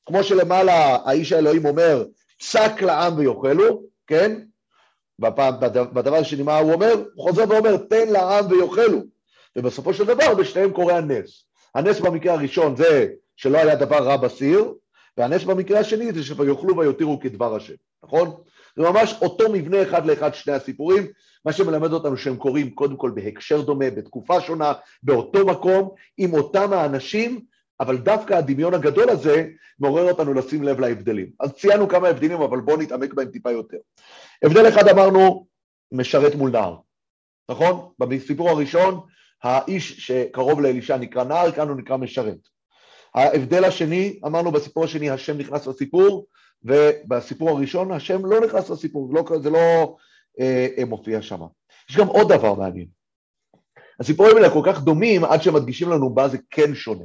[0.07, 2.05] כמו שלמעלה האיש האלוהים אומר,
[2.41, 4.41] צק לעם ויאכלו, כן?
[5.19, 5.55] בפעם,
[5.93, 6.95] בדבר השני, מה הוא אומר?
[7.15, 9.01] הוא חוזר ואומר, תן לעם ויאכלו.
[9.57, 11.45] ובסופו של דבר, בשניהם קורה הנס.
[11.75, 14.73] הנס במקרה הראשון זה שלא היה דבר רע בסיר,
[15.19, 18.35] והנס במקרה השני זה שויאכלו ויותירו כדבר השם, נכון?
[18.77, 21.07] זה ממש אותו מבנה אחד לאחד שני הסיפורים,
[21.45, 26.73] מה שמלמד אותנו שהם קורים קודם כל בהקשר דומה, בתקופה שונה, באותו מקום, עם אותם
[26.73, 27.41] האנשים,
[27.81, 31.31] אבל דווקא הדמיון הגדול הזה מעורר אותנו לשים לב להבדלים.
[31.41, 33.77] אז ציינו כמה הבדלים, אבל בואו נתעמק בהם טיפה יותר.
[34.43, 35.47] הבדל אחד אמרנו,
[35.93, 36.77] משרת מול נער,
[37.51, 37.91] נכון?
[37.99, 39.01] בסיפור הראשון,
[39.43, 42.39] האיש שקרוב לאלישע נקרא נער, כאן הוא נקרא משרת.
[43.15, 46.27] ההבדל השני, אמרנו בסיפור השני השם נכנס לסיפור,
[46.63, 49.97] ובסיפור הראשון השם לא נכנס לסיפור, לא, זה לא
[50.41, 51.41] אה, אה, מופיע שם.
[51.91, 52.87] יש גם עוד דבר מעניין.
[54.01, 57.05] הסיפורים האלה כל כך דומים עד שמדגישים לנו מה זה כן שונה.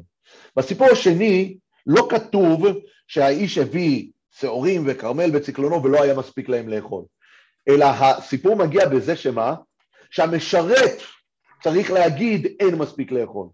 [0.56, 2.66] בסיפור השני לא כתוב
[3.08, 7.04] שהאיש הביא שעורים וכרמל בציקלונו ולא היה מספיק להם לאכול.
[7.70, 9.56] אלא הסיפור מגיע בזה שמה?
[10.12, 11.02] שהמשרת
[11.64, 13.48] צריך להגיד אין מספיק לאכול.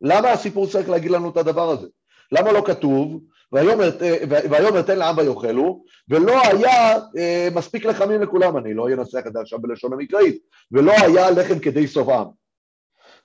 [0.00, 1.86] למה הסיפור צריך להגיד לנו את הדבר הזה?
[2.32, 8.88] למה לא כתוב ויאמר תן לעם ויאכלו ולא היה אה, מספיק לחמים לכולם, אני לא
[8.88, 10.38] אנסח את זה עכשיו בלשון המקראית,
[10.72, 12.41] ולא היה לחם כדי סובעם.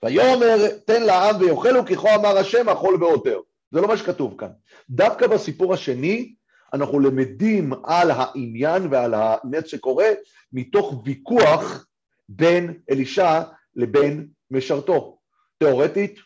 [0.05, 3.39] ויאמר תן לעם ויאכלו כי כה אמר השם אכול ועותר.
[3.71, 4.49] זה לא מה שכתוב כאן.
[4.89, 6.33] דווקא בסיפור השני
[6.73, 10.07] אנחנו למדים על העניין ועל הנס שקורה
[10.53, 11.86] מתוך ויכוח
[12.29, 13.41] בין אלישע
[13.75, 15.17] לבין משרתו.
[15.57, 16.19] תאורטית,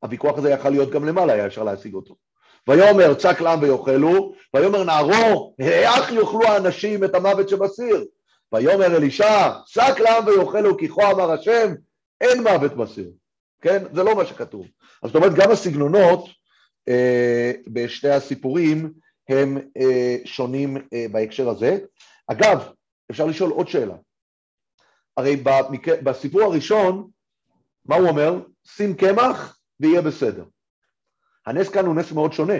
[0.00, 2.16] הוויכוח הזה יכל להיות גם למעלה, היה אפשר להשיג אותו.
[2.68, 8.04] ויאמר צק לעם ויאכלו, ויאמר נערו, איך יאכלו האנשים את המוות שבסיר?
[8.52, 11.74] ויאמר אלישע, צק לעם ויאכלו כי כה אמר השם,
[12.20, 13.10] אין מוות בסיר.
[13.60, 13.94] כן?
[13.94, 14.66] זה לא מה שכתוב.
[15.02, 16.28] אז זאת אומרת, גם הסגנונות
[16.88, 18.92] אה, בשתי הסיפורים
[19.28, 21.78] הם אה, שונים אה, בהקשר הזה.
[22.26, 22.72] אגב,
[23.10, 23.96] אפשר לשאול עוד שאלה.
[25.16, 27.10] הרי במקרה, בסיפור הראשון,
[27.84, 28.40] מה הוא אומר?
[28.66, 30.44] שים קמח ויהיה בסדר.
[31.46, 32.58] הנס כאן הוא נס מאוד שונה.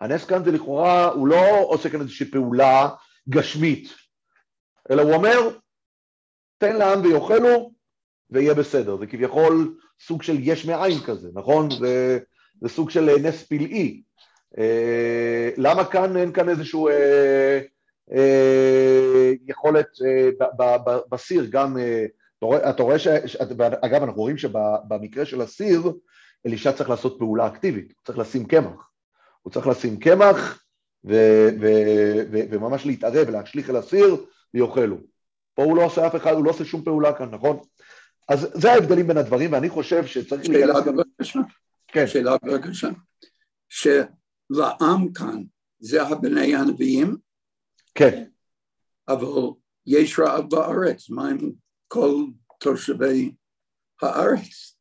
[0.00, 2.88] הנס כאן זה לכאורה, הוא לא עושה כאן איזושהי פעולה
[3.28, 3.88] גשמית,
[4.90, 5.58] אלא הוא אומר,
[6.58, 7.72] תן לעם ויאכלו
[8.30, 8.96] ויהיה בסדר.
[8.96, 11.68] זה כביכול סוג של יש מאין כזה, נכון?
[11.70, 12.18] זה,
[12.60, 14.02] זה סוג של נס פלאי.
[14.58, 17.60] אה, למה כאן אין כאן איזשהו אה,
[18.12, 19.86] אה, יכולת
[21.10, 21.76] בסיר, גם,
[22.70, 23.06] אתה רואה, ש...
[23.82, 25.92] אגב אנחנו רואים שבמקרה של הסיר,
[26.46, 28.90] אלישע צריך לעשות פעולה אקטיבית, הוא צריך לשים קמח,
[29.42, 30.64] הוא צריך לשים קמח
[31.04, 31.14] ו...
[31.60, 31.66] ו...
[32.30, 32.38] ו...
[32.50, 34.16] וממש להתערב ולהשליך אל הסיר
[34.54, 34.96] ויאכלו.
[35.54, 37.58] פה הוא לא עושה אף אחד, הוא לא עושה שום פעולה כאן, נכון?
[38.28, 40.44] אז זה ההבדלים בין הדברים, ואני חושב שצריך...
[40.44, 41.40] שאלה בבקשה.
[41.88, 42.06] כן.
[42.06, 42.88] שאלה בבקשה.
[44.50, 45.42] לעם כאן,
[45.78, 47.16] זה הבני הנביאים?
[47.94, 48.24] כן.
[49.08, 49.50] אבל
[49.86, 51.38] יש רעב בארץ, מה עם
[51.88, 52.24] כל
[52.58, 53.32] תושבי
[54.02, 54.76] הארץ?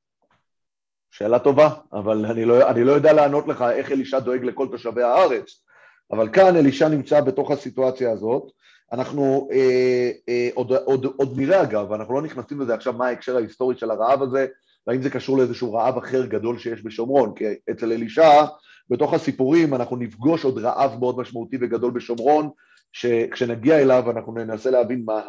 [1.12, 5.04] שאלה טובה, אבל אני לא, אני לא יודע לענות לך איך אלישע דואג לכל תושבי
[5.04, 5.64] הארץ,
[6.12, 8.52] אבל כאן אלישע נמצא בתוך הסיטואציה הזאת.
[8.91, 13.38] אנחנו אה, אה, עוד, עוד, עוד נראה אגב, אנחנו לא נכנסים לזה עכשיו מה ההקשר
[13.38, 14.47] ההיסטורי של הרעב הזה,
[14.88, 18.45] והאם זה קשור לאיזשהו רעב אחר גדול שיש בשומרון, כי אצל אלישע,
[18.89, 22.50] בתוך הסיפורים אנחנו נפגוש עוד רעב מאוד משמעותי וגדול בשומרון,
[22.93, 25.21] שכשנגיע אליו אנחנו ננסה להבין מה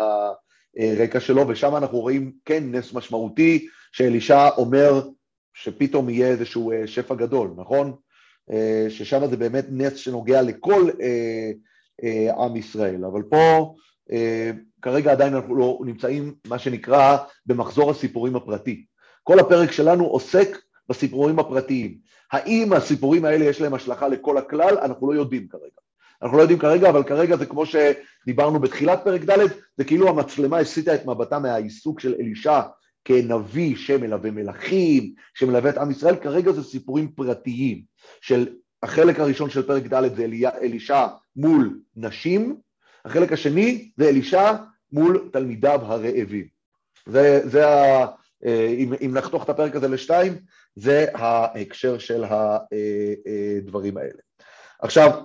[0.78, 5.02] הרקע שלו, ושם אנחנו רואים כן נס משמעותי, שאלישע אומר
[5.54, 7.94] שפתאום יהיה איזשהו אה, שפע גדול, נכון?
[8.52, 11.50] אה, ששם זה באמת נס שנוגע לכל אה,
[12.38, 13.74] עם ישראל, אבל פה
[14.82, 18.84] כרגע עדיין אנחנו לא נמצאים, מה שנקרא, במחזור הסיפורים הפרטי.
[19.22, 20.58] כל הפרק שלנו עוסק
[20.88, 21.98] בסיפורים הפרטיים.
[22.32, 24.78] האם הסיפורים האלה יש להם השלכה לכל הכלל?
[24.82, 25.80] אנחנו לא יודעים כרגע.
[26.22, 30.58] אנחנו לא יודעים כרגע, אבל כרגע זה כמו שדיברנו בתחילת פרק ד', זה כאילו המצלמה
[30.58, 32.60] הסיטה את מבטה מהעיסוק של אלישע
[33.04, 37.82] כנביא שמלווה מלכים, שמלווה את עם ישראל, כרגע זה סיפורים פרטיים
[38.20, 38.48] של
[38.82, 40.26] החלק הראשון של פרק ד' זה
[40.62, 41.06] אלישע
[41.38, 42.60] מול נשים,
[43.04, 44.52] החלק השני זה אלישע
[44.92, 46.48] מול תלמידיו הרעבים.
[47.06, 48.06] זה, זה ה...
[48.44, 50.38] אה, אם, אם נחתוך את הפרק הזה לשתיים,
[50.76, 54.20] זה ההקשר של הדברים אה, אה, האלה.
[54.80, 55.22] עכשיו,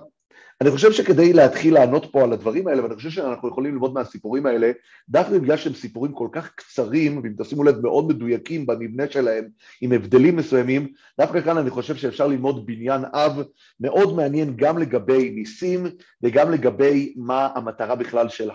[0.60, 4.46] אני חושב שכדי להתחיל לענות פה על הדברים האלה, ואני חושב שאנחנו יכולים ללמוד מהסיפורים
[4.46, 4.72] האלה,
[5.08, 9.48] דווקא בגלל שהם סיפורים כל כך קצרים, ואם תשימו לב מאוד מדויקים במבנה שלהם,
[9.80, 13.42] עם הבדלים מסוימים, דווקא כאן אני חושב שאפשר ללמוד בניין אב
[13.80, 15.86] מאוד מעניין גם לגבי ניסים,
[16.22, 18.50] וגם לגבי מה המטרה בכלל של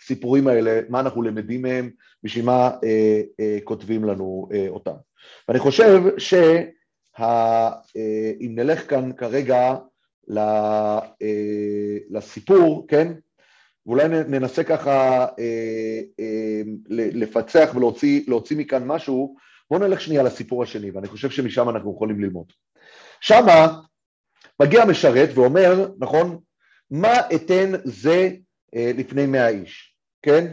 [0.00, 1.90] הסיפורים האלה, מה אנחנו למדים מהם,
[2.22, 4.94] בשביל מה אה, אה, כותבים לנו אה, אותם.
[5.48, 7.72] ואני חושב שאם אה,
[8.40, 9.74] נלך כאן כרגע
[12.10, 13.12] לסיפור, כן?
[13.86, 19.36] ואולי ננסה ככה אה, אה, לפצח ולהוציא מכאן משהו,
[19.70, 22.46] בואו נלך שנייה לסיפור השני, ואני חושב שמשם אנחנו יכולים ללמוד.
[23.20, 23.80] שמה
[24.62, 26.38] מגיע משרת ואומר, נכון,
[26.90, 28.30] מה אתן זה
[28.74, 30.52] לפני מאה איש, כן?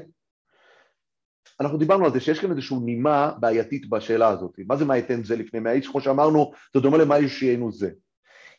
[1.62, 4.51] אנחנו דיברנו על זה שיש כאן איזושהי נימה בעייתית בשאלה הזאת.
[4.67, 5.88] מה זה מה אתן זה לפני מאה איש?
[5.88, 7.89] כמו שאמרנו, זה דומה למה ישיינו זה.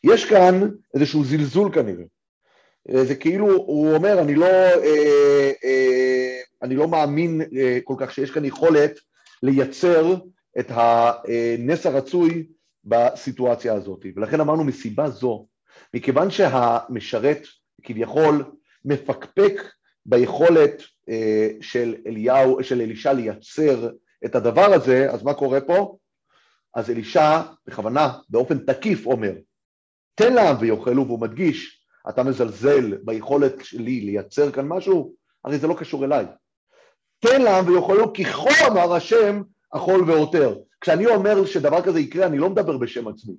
[0.03, 2.03] יש כאן איזשהו זלזול כנראה.
[2.89, 7.41] אה, זה כאילו, הוא אומר, אני לא, אה, אה, אני לא מאמין
[7.83, 8.99] כל כך שיש כאן יכולת
[9.43, 10.15] לייצר
[10.59, 12.47] את הנס הרצוי
[12.85, 14.05] בסיטואציה הזאת.
[14.15, 15.47] ולכן אמרנו מסיבה זו,
[15.93, 17.47] מכיוון שהמשרת
[17.83, 18.43] כביכול
[18.85, 19.61] מפקפק
[20.05, 20.81] ביכולת
[21.61, 23.89] של אליהו, של אלישע לייצר
[24.25, 25.97] את הדבר הזה, אז מה קורה פה?
[26.75, 29.33] אז אלישע בכוונה, באופן תקיף אומר,
[30.15, 35.13] תן לעם ויאכלו, והוא מדגיש, אתה מזלזל ביכולת שלי לייצר כאן משהו?
[35.45, 36.25] הרי זה לא קשור אליי.
[37.19, 40.55] תן לעם ויאכלו כי כה אמר השם אכול ועותר.
[40.81, 43.33] כשאני אומר שדבר כזה יקרה, אני לא מדבר בשם עצמי,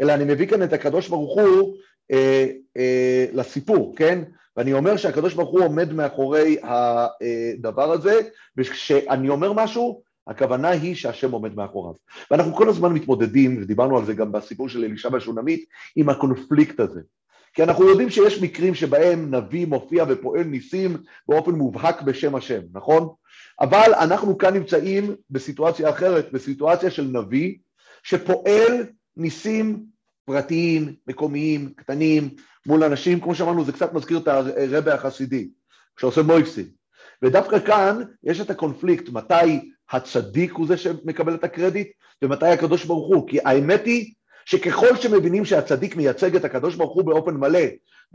[0.00, 1.76] אלא אני מביא כאן את הקדוש ברוך הוא
[2.12, 4.22] אה, אה, לסיפור, כן?
[4.56, 8.20] ואני אומר שהקדוש ברוך הוא עומד מאחורי הדבר הזה,
[8.56, 11.94] וכשאני אומר משהו, הכוונה היא שהשם עומד מאחוריו.
[12.30, 15.64] ואנחנו כל הזמן מתמודדים, ודיברנו על זה גם בסיפור של אלישע והשונמית,
[15.96, 17.00] עם הקונפליקט הזה.
[17.54, 20.96] כי אנחנו יודעים שיש מקרים שבהם נביא מופיע ופועל ניסים
[21.28, 23.08] באופן מובהק בשם השם, נכון?
[23.60, 27.54] אבל אנחנו כאן נמצאים בסיטואציה אחרת, בסיטואציה של נביא
[28.02, 28.86] שפועל
[29.16, 29.84] ניסים
[30.24, 32.28] פרטיים, מקומיים, קטנים,
[32.66, 35.48] מול אנשים, כמו שאמרנו, זה קצת מזכיר את הרבה החסידי,
[36.00, 36.66] שעושה מויפסים.
[37.22, 41.88] ודווקא כאן יש את הקונפליקט, מתי הצדיק הוא זה שמקבל את הקרדיט,
[42.22, 44.12] ומתי הקדוש ברוך הוא, כי האמת היא
[44.44, 47.64] שככל שמבינים שהצדיק מייצג את הקדוש ברוך הוא באופן מלא,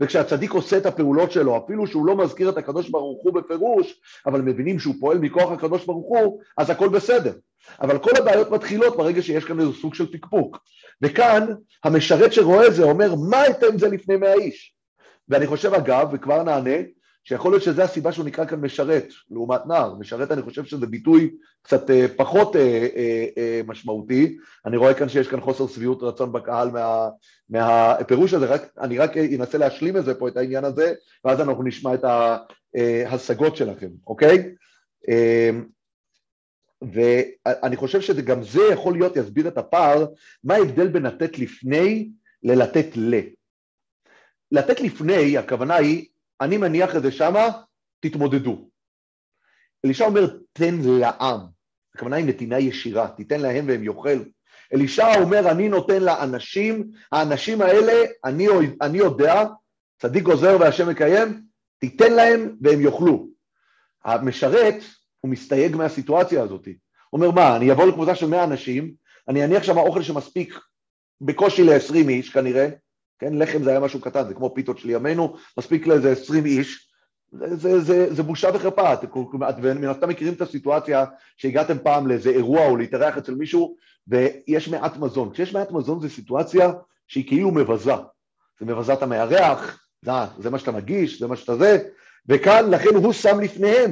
[0.00, 4.40] וכשהצדיק עושה את הפעולות שלו, אפילו שהוא לא מזכיר את הקדוש ברוך הוא בפירוש, אבל
[4.40, 7.32] מבינים שהוא פועל מכוח הקדוש ברוך הוא, אז הכל בסדר.
[7.80, 10.58] אבל כל הבעיות מתחילות ברגע שיש כאן איזה סוג של פקפוק.
[11.02, 11.46] וכאן
[11.84, 14.74] המשרת שרואה את זה אומר, מה אתם זה לפני מאה איש?
[15.28, 16.76] ואני חושב אגב, וכבר נענה,
[17.24, 19.94] שיכול להיות שזו הסיבה שהוא נקרא כאן משרת, לעומת נער.
[19.94, 21.30] משרת אני חושב שזה ביטוי
[21.62, 24.36] קצת אה, פחות אה, אה, אה, משמעותי.
[24.66, 27.08] אני רואה כאן שיש כאן חוסר שביעות רצון בקהל מה,
[27.50, 31.62] מהפירוש הזה, רק, אני רק אנסה להשלים את זה פה, את העניין הזה, ואז אנחנו
[31.62, 32.04] נשמע את
[32.74, 34.54] ההשגות שלכם, אוקיי?
[35.08, 35.50] אה,
[36.92, 40.06] ואני חושב שגם זה יכול להיות, יסביר את הפער,
[40.44, 42.10] מה ההבדל בין לתת לפני
[42.42, 43.14] ללתת ל.
[44.52, 46.06] לתת לפני, הכוונה היא
[46.42, 47.48] אני מניח את זה שמה,
[48.00, 48.68] תתמודדו.
[49.84, 51.40] אלישע אומר, תן לעם.
[51.94, 54.22] הכוונה היא נתינה ישירה, תיתן להם והם יאכל.
[54.74, 57.92] אלישע אומר, אני נותן לאנשים, האנשים האלה,
[58.24, 58.46] אני,
[58.82, 59.44] אני יודע,
[59.98, 61.42] צדיק גוזר והשם מקיים,
[61.78, 63.28] תיתן להם והם יאכלו.
[64.04, 64.74] המשרת,
[65.20, 66.66] הוא מסתייג מהסיטואציה הזאת.
[66.66, 66.74] הוא
[67.12, 68.94] אומר, מה, אני אבוא לקבוצה של 100 אנשים,
[69.28, 70.58] אני אניח שם אוכל שמספיק
[71.20, 72.68] בקושי ל-20 איש כנראה,
[73.22, 76.88] כן, לחם זה היה משהו קטן, זה כמו פיתות של ימינו, מספיק לאיזה 20 איש,
[77.32, 81.04] זה, זה, זה, זה בושה וחרפה, אתם מן הסתם מכירים את הסיטואציה
[81.36, 83.76] שהגעתם פעם לאיזה אירוע או להתארח אצל מישהו
[84.08, 85.30] ויש מעט מזון.
[85.32, 86.72] כשיש מעט מזון זו סיטואציה
[87.06, 87.92] שהיא כאילו מבזה.
[88.60, 91.78] זה מבזה את המארח, זה, זה מה שאתה מגיש, זה מה שאתה זה,
[92.28, 93.90] וכאן לכן הוא שם לפניהם.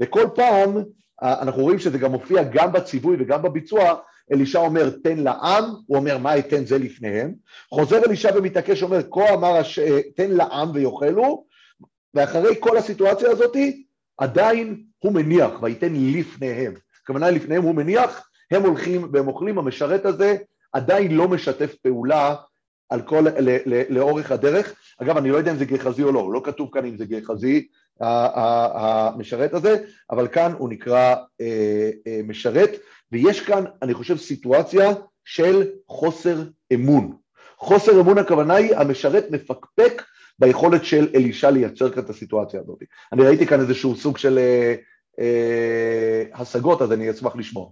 [0.00, 0.76] וכל פעם
[1.22, 3.94] אנחנו רואים שזה גם מופיע גם בציווי וגם בביצוע,
[4.32, 7.34] אלישע אומר תן לעם, הוא אומר מה אתן זה לפניהם,
[7.70, 9.78] חוזר אלישע ומתעקש, אומר כה אמר הש...
[10.16, 11.44] תן לעם ויאכלו,
[12.14, 13.56] ואחרי כל הסיטואציה הזאת
[14.18, 16.74] עדיין הוא מניח, וייתן לפניהם.
[17.02, 20.36] הכוונה לפניהם הוא מניח, הם הולכים והם אוכלים, המשרת הזה
[20.72, 22.34] עדיין לא משתף פעולה
[22.88, 23.24] על כל,
[23.88, 24.74] לאורך הדרך.
[25.02, 27.68] אגב, אני לא יודע אם זה גחזי או לא, לא כתוב כאן אם זה גחזי
[28.00, 29.76] המשרת הזה,
[30.10, 32.70] אבל כאן הוא נקרא אה, אה, משרת,
[33.12, 34.90] ויש כאן, אני חושב, סיטואציה
[35.24, 36.42] של חוסר
[36.74, 37.16] אמון.
[37.58, 40.02] חוסר אמון הכוונה היא, המשרת מפקפק
[40.38, 42.78] ביכולת של אלישע לייצר כאן את הסיטואציה הזאת.
[43.12, 44.74] אני ראיתי כאן איזשהו סוג של אה,
[45.18, 47.70] אה, השגות, אז אני אשמח לשמוע.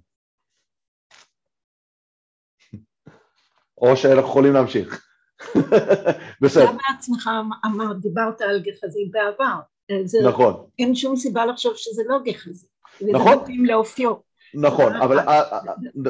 [3.78, 5.06] או שאנחנו יכולים להמשיך.
[6.42, 6.64] בסדר.
[6.64, 7.30] אתה בעצמך
[7.66, 9.60] אמרת, דיברת על גחזי בעבר.
[10.04, 10.54] זה, נכון.
[10.78, 12.66] אין שום סיבה לחשוב שזה לא גחזי.
[13.12, 13.38] נכון.
[13.46, 14.14] זה לאופיו.
[14.54, 15.18] נכון, אבל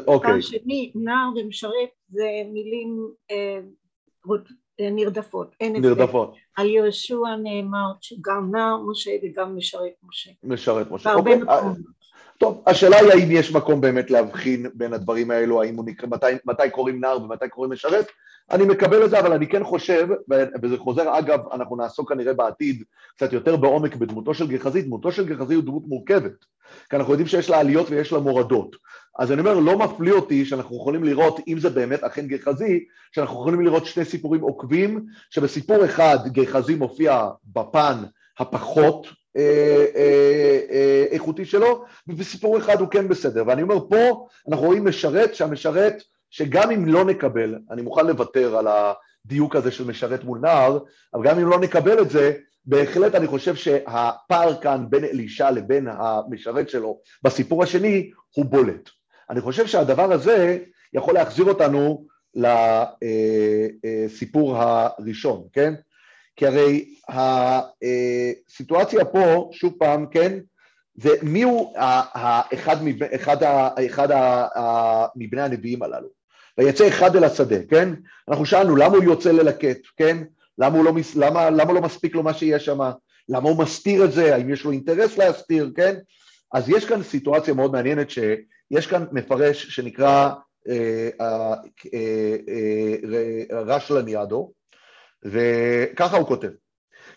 [0.06, 0.30] אוקיי.
[0.30, 3.08] דבר שני, נער ומשרת זה מילים
[4.80, 5.56] נרדפות.
[5.62, 6.34] נרדפות.
[6.56, 10.30] על יהושע נאמר שגם נער משה וגם משרת משה.
[10.44, 11.10] משרת משה.
[11.10, 11.44] בהרבה אוקיי.
[11.44, 11.76] מקומות.
[12.38, 16.26] טוב, השאלה היא האם יש מקום באמת להבחין בין הדברים האלו, האם הוא נקרא, מתי,
[16.44, 18.06] מתי קוראים נער ומתי קוראים משרת,
[18.50, 20.08] אני מקבל את זה, אבל אני כן חושב,
[20.62, 22.84] וזה חוזר אגב, אנחנו נעסוק כנראה בעתיד
[23.16, 26.44] קצת יותר בעומק בדמותו של גחזי, דמותו של גחזי הוא דמות מורכבת,
[26.90, 28.76] כי אנחנו יודעים שיש לה עליות ויש לה מורדות.
[29.18, 33.40] אז אני אומר, לא מפליא אותי שאנחנו יכולים לראות, אם זה באמת אכן גחזי, שאנחנו
[33.40, 37.96] יכולים לראות שני סיפורים עוקבים, שבסיפור אחד גחזי מופיע בפן
[38.38, 43.44] הפחות אה, אה, אה, איכותי שלו, ובסיפור אחד הוא כן בסדר.
[43.46, 46.02] ואני אומר, פה אנחנו רואים משרת, שהמשרת,
[46.36, 50.78] שגם אם לא נקבל, אני מוכן לוותר על הדיוק הזה של משרת מול נער,
[51.14, 52.32] אבל גם אם לא נקבל את זה,
[52.64, 58.90] בהחלט אני חושב שהפער כאן בין אלישע לבין המשרת שלו בסיפור השני הוא בולט.
[59.30, 60.58] אני חושב שהדבר הזה
[60.92, 62.06] יכול להחזיר אותנו
[63.84, 65.74] לסיפור הראשון, כן?
[66.36, 66.94] כי הרי
[68.48, 70.38] הסיטואציה פה, שוב פעם, כן,
[70.94, 71.72] זה מי הוא
[72.54, 72.76] אחד,
[73.14, 73.36] אחד,
[73.86, 74.08] אחד
[75.16, 76.23] מבני הנביאים הללו.
[76.58, 77.88] ויצא אחד אל השדה, כן?
[78.28, 80.18] אנחנו שאלנו למה הוא יוצא ללקט, כן?
[80.58, 82.78] למה, לא, למה, למה לא מספיק לו מה שיש שם?
[83.28, 84.34] למה הוא מסתיר את זה?
[84.34, 85.94] האם יש לו אינטרס להסתיר, כן?
[86.54, 90.30] אז יש כאן סיטואציה מאוד מעניינת שיש כאן מפרש שנקרא
[90.68, 91.54] אה, אה,
[91.94, 92.46] אה,
[93.52, 94.52] אה, רש לניאדו,
[95.24, 96.50] וככה הוא כותב: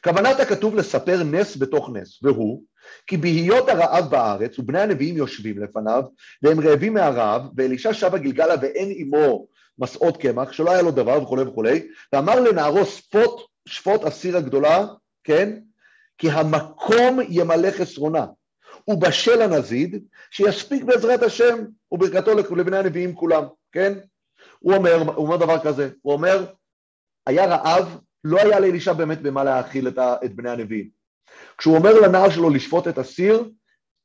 [0.03, 2.63] כוונת הכתוב לספר נס בתוך נס, והוא
[3.07, 6.03] כי בהיות הרעב בארץ ובני הנביאים יושבים לפניו
[6.41, 9.47] והם רעבים מהרעב ואלישע שב הגלגלה ואין עמו
[9.79, 14.85] מסעות קמח שלא היה לו דבר וכולי וכולי ואמר לנערו שפוט שפוט הסיר הגדולה
[15.23, 15.59] כן
[16.17, 18.25] כי המקום ימלא חסרונה
[18.87, 21.57] ובשל הנזיד שיספיק בעזרת השם
[21.91, 23.93] וברכתו לבני הנביאים כולם כן
[24.59, 26.45] הוא אומר, הוא אומר דבר כזה הוא אומר
[27.27, 30.96] היה רעב, לא היה לאלישע באמת במה להאכיל את, בני הנביאים.
[31.57, 33.49] כשהוא אומר לנער שלו לשפוט את הסיר,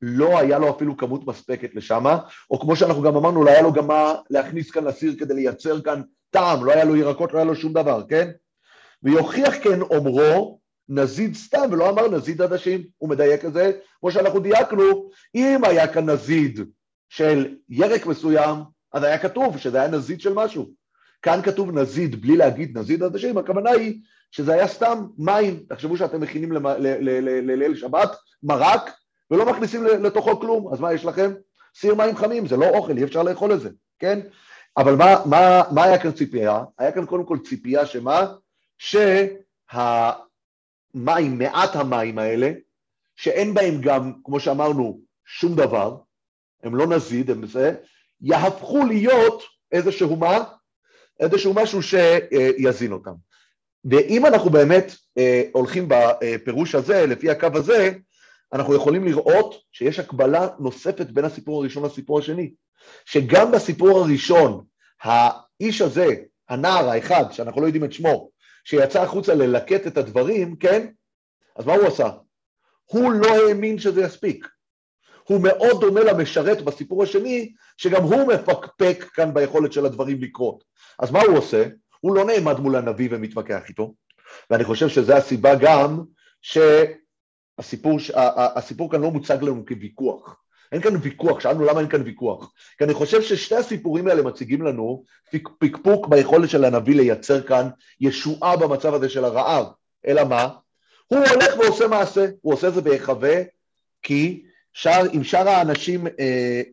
[0.03, 2.05] לא היה לו אפילו כמות מספקת לשם,
[2.51, 5.81] או כמו שאנחנו גם אמרנו, לא היה לו גם מה להכניס כאן לסיר כדי לייצר
[5.81, 8.31] כאן טעם, לא היה לו ירקות, לא היה לו שום דבר, כן?
[9.03, 10.59] ויוכיח כן אומרו,
[10.89, 15.93] נזיד סתם, ולא אמר נזיד עדשים, הוא מדייק את זה, כמו שאנחנו דייקנו, אם היה
[15.93, 16.61] כאן נזיד
[17.09, 18.57] של ירק מסוים,
[18.93, 20.71] אז היה כתוב שזה היה נזיד של משהו.
[21.23, 24.01] כאן כתוב נזיד בלי להגיד נזיד עדשים, הכוונה היא
[24.33, 26.53] שזה היה סתם מים, תחשבו שאתם מכינים
[27.43, 28.11] לליל שבת
[28.43, 28.91] מרק
[29.31, 31.33] ולא מכניסים לתוכו כלום, אז מה יש לכם?
[31.75, 34.21] סיר מים חמים, זה לא אוכל, אי אפשר לאכול את זה, כן?
[34.77, 36.65] אבל מה, מה, מה היה כאן ציפייה?
[36.79, 38.35] היה כאן קודם כל ציפייה שמה?
[38.79, 39.39] שהמים,
[41.39, 42.53] מעט המים האלה,
[43.17, 45.97] שאין בהם גם, כמו שאמרנו, שום דבר,
[46.63, 47.75] הם לא נזיד, הם זה,
[48.21, 50.45] יהפכו להיות איזשהו מה?
[51.21, 53.15] איזשהו משהו שיזין אותם.
[53.85, 57.91] ואם אנחנו באמת אה, הולכים בפירוש הזה, לפי הקו הזה,
[58.53, 62.53] אנחנו יכולים לראות שיש הקבלה נוספת בין הסיפור הראשון לסיפור השני.
[63.05, 64.65] שגם בסיפור הראשון,
[65.03, 66.07] האיש הזה,
[66.49, 68.31] הנער האחד, שאנחנו לא יודעים את שמו,
[68.65, 70.87] שיצא החוצה ללקט את הדברים, כן?
[71.57, 72.11] אז מה הוא עשה?
[72.85, 74.49] הוא לא האמין שזה יספיק.
[75.25, 80.65] הוא מאוד דומה למשרת בסיפור השני, שגם הוא מפקפק כאן ביכולת של הדברים לקרות.
[80.99, 81.65] אז מה הוא עושה?
[82.03, 83.95] הוא לא נעמד מול הנביא ומתווכח איתו,
[84.51, 86.03] ואני חושב שזו הסיבה גם
[86.43, 87.99] שהסיפור
[88.57, 90.37] הסיפור כאן לא מוצג לנו כוויכוח.
[90.73, 92.53] אין כאן ויכוח, שאלנו למה אין כאן ויכוח.
[92.79, 95.05] כי אני חושב ששתי הסיפורים האלה מציגים לנו
[95.59, 97.69] פקפוק ביכולת של הנביא לייצר כאן
[98.01, 99.67] ישועה במצב הזה של הרעב.
[100.07, 100.49] אלא מה?
[101.07, 103.43] הוא הולך ועושה מעשה, הוא עושה את זה בהיחווה,
[104.03, 106.13] כי שאר, אם שאר האנשים אה,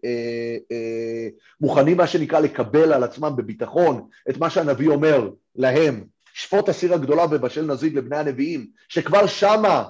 [0.05, 1.27] אה, אה,
[1.61, 7.25] מוכנים מה שנקרא לקבל על עצמם בביטחון את מה שהנביא אומר להם, שפוט הסיר הגדולה
[7.31, 9.83] ובשל נזיד לבני הנביאים, שכבר שמה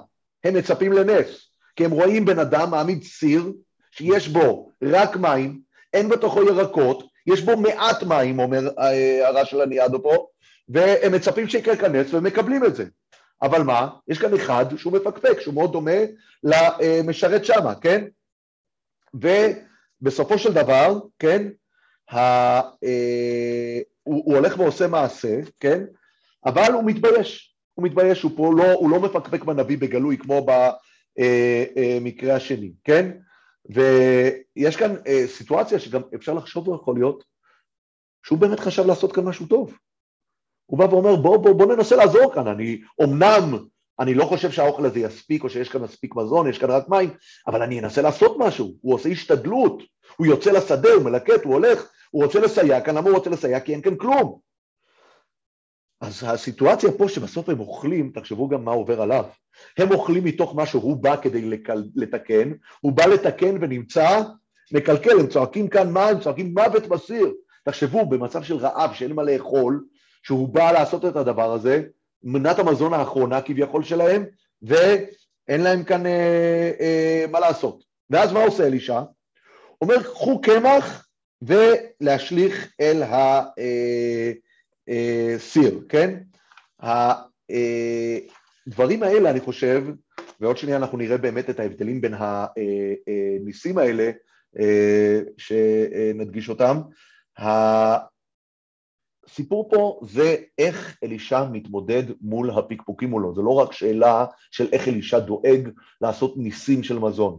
[0.44, 3.52] הם מצפים לנס, כי הם רואים בן אדם מעמיד סיר
[3.90, 5.60] שיש בו רק מים,
[5.94, 10.26] אין בתוכו ירקות, יש בו מעט מים, אומר אה, הרע של הניאדו פה,
[10.68, 12.84] והם מצפים שיקרה כאן נס ומקבלים את זה.
[13.42, 13.88] אבל מה?
[14.08, 16.00] יש כאן אחד שהוא מפקפק, שהוא מאוד דומה
[16.42, 18.04] למשרת שמה, כן?
[19.14, 21.48] ובסופו של דבר, כן,
[22.10, 22.18] ה,
[22.60, 25.84] אה, הוא, הוא הולך ועושה מעשה, כן?
[26.46, 32.28] אבל הוא מתבייש, הוא מתבייש, הוא פה לא, הוא לא מפקפק בנביא בגלוי כמו במקרה
[32.28, 33.10] אה, אה, השני, כן?
[33.68, 37.24] ויש כאן אה, סיטואציה שגם אפשר לחשוב, יכול להיות,
[38.26, 39.78] שהוא באמת חשב לעשות כאן משהו טוב.
[40.70, 43.58] הוא בא ואומר, בוא, בוא, בוא ננסה לעזור כאן, אני, אמנם
[44.00, 47.10] אני לא חושב שהאוכל הזה יספיק, או שיש כאן מספיק מזון, יש כאן רק מים,
[47.46, 49.82] אבל אני אנסה לעשות משהו, הוא עושה השתדלות,
[50.16, 53.60] הוא יוצא לשדה, הוא מלקט, הוא הולך, הוא רוצה לסייע כאן, למה הוא רוצה לסייע?
[53.60, 54.38] כי אין כאן כלום.
[56.00, 59.24] אז הסיטואציה פה שבסוף הם אוכלים, תחשבו גם מה עובר עליו.
[59.78, 64.22] הם אוכלים מתוך מה שהוא בא כדי לקל, לתקן, הוא בא לתקן ונמצא
[64.72, 66.08] מקלקל, הם צועקים כאן מה?
[66.08, 67.32] הם צועקים מוות בסיר.
[67.64, 69.84] תחשבו, במצב של רעב שאין מה לאכול,
[70.22, 71.82] שהוא בא לעשות את הדבר הזה,
[72.22, 74.24] מנת המזון האחרונה כביכול שלהם,
[74.62, 77.84] ואין להם כאן אה, אה, מה לעשות.
[78.10, 79.02] ואז מה עושה אלישע?
[79.80, 81.06] אומר, קחו קמח
[81.42, 83.02] ולהשליך אל
[84.88, 86.18] הסיר, אה, כן?
[88.66, 89.84] הדברים אה, האלה, אני חושב,
[90.40, 94.10] ועוד שנייה אנחנו נראה באמת את ההבדלים בין הניסים אה, האלה,
[95.38, 96.80] שנדגיש אותם.
[99.30, 104.88] הסיפור פה זה איך אלישע מתמודד מול הפקפוקים מולו, זה לא רק שאלה של איך
[104.88, 105.68] אלישע דואג
[106.00, 107.38] לעשות ניסים של מזון,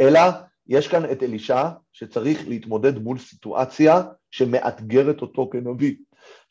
[0.00, 0.20] אלא
[0.66, 5.94] יש כאן את אלישע שצריך להתמודד מול סיטואציה שמאתגרת אותו כנביא,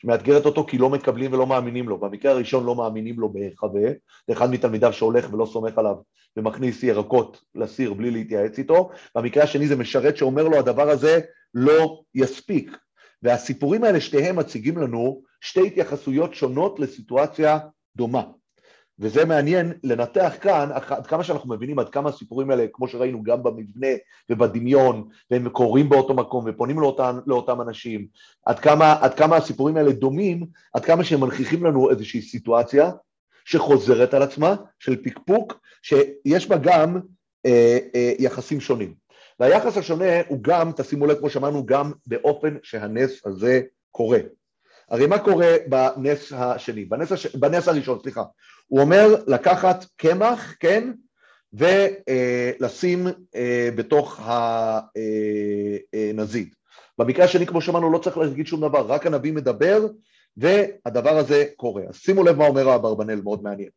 [0.01, 1.97] שמאתגרת אותו כי לא מקבלים ולא מאמינים לו.
[1.97, 3.91] במקרה הראשון לא מאמינים לו בהיחווה,
[4.27, 5.95] זה אחד מתלמידיו שהולך ולא סומך עליו
[6.37, 11.19] ומכניס ירקות לסיר בלי להתייעץ איתו, במקרה השני זה משרת שאומר לו הדבר הזה
[11.53, 12.77] לא יספיק,
[13.23, 17.59] והסיפורים האלה שתיהם מציגים לנו שתי התייחסויות שונות לסיטואציה
[17.95, 18.23] דומה.
[18.99, 23.43] וזה מעניין לנתח כאן עד כמה שאנחנו מבינים עד כמה הסיפורים האלה, כמו שראינו גם
[23.43, 23.87] במבנה
[24.29, 28.07] ובדמיון, והם קורים באותו מקום ופונים לאותם, לאותם אנשים,
[28.45, 32.91] עד כמה, עד כמה הסיפורים האלה דומים, עד כמה שהם מנכיחים לנו איזושהי סיטואציה
[33.45, 36.99] שחוזרת על עצמה, של פקפוק, שיש בה גם
[37.45, 38.93] אה, אה, יחסים שונים.
[39.39, 43.61] והיחס השונה הוא גם, תשימו לב, כמו שאמרנו, גם באופן שהנס הזה
[43.91, 44.19] קורה.
[44.89, 47.35] הרי מה קורה בנס השני, בנס, הש...
[47.35, 48.23] בנס הראשון, סליחה,
[48.67, 50.91] הוא אומר לקחת קמח, כן,
[51.53, 54.19] ולשים אה, בתוך
[55.93, 56.47] הנזיד.
[56.47, 59.87] אה, אה, במקרה השני, כמו שאמרנו, לא צריך להגיד שום דבר, רק הנביא מדבר,
[60.37, 61.83] והדבר הזה קורה.
[61.89, 63.69] אז שימו לב מה אומר האברבנאל, מאוד מעניין.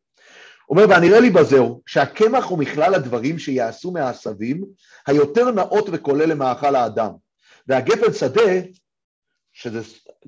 [0.72, 4.64] אומר, והנראה לי בזהו, שהקמח הוא מכלל הדברים שיעשו מהעשבים
[5.06, 7.10] היותר נאות וכולל למאכל האדם.
[7.66, 8.60] והגפן שדה,
[9.52, 9.80] שזה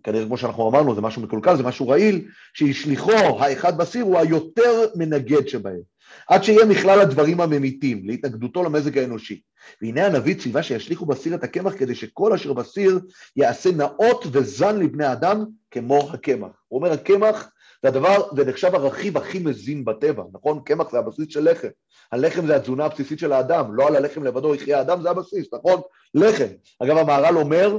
[0.03, 4.87] כנראה כמו שאנחנו אמרנו, זה משהו מקולקל, זה משהו רעיל, שהשליחו האחד בסיר הוא היותר
[4.95, 5.81] מנגד שבהם,
[6.29, 9.41] עד שיהיה מכלל הדברים הממיתים, להתנגדותו למזג האנושי.
[9.83, 13.01] והנה הנביא ציווה שישליכו בסיר את הקמח כדי שכל אשר בסיר
[13.37, 16.63] יעשה נאות וזן לבני אדם כמו הקמח.
[16.69, 17.51] הוא אומר, הקמח
[17.85, 20.61] זה הדבר, זה נחשב הרכיב הכי מזין בטבע, נכון?
[20.65, 21.69] קמח זה הבסיס של לחם.
[22.13, 25.81] הלחם זה התזונה הבסיסית של האדם, לא על הלחם לבדו יחיה האדם, זה הבסיס, נכון?
[26.15, 26.47] לחם.
[26.83, 27.79] אגב, המהר"ל אומר,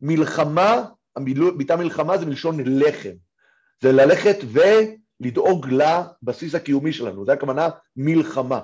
[0.00, 0.84] מלחמה,
[1.56, 3.12] ביטה מלחמה זה מלשון לחם.
[3.82, 4.36] זה ללכת
[5.20, 8.60] ולדאוג לבסיס הקיומי שלנו, זה הכוונה מלחמה.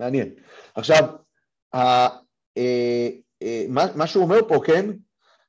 [0.00, 0.30] מעניין.
[0.74, 1.02] עכשיו,
[1.74, 2.08] אה,
[3.42, 4.90] אה, מה שהוא אומר פה, כן,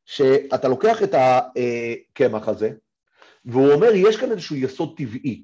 [0.05, 2.71] שאתה לוקח את הקמח הזה,
[3.45, 5.43] והוא אומר, יש כאן איזשהו יסוד טבעי.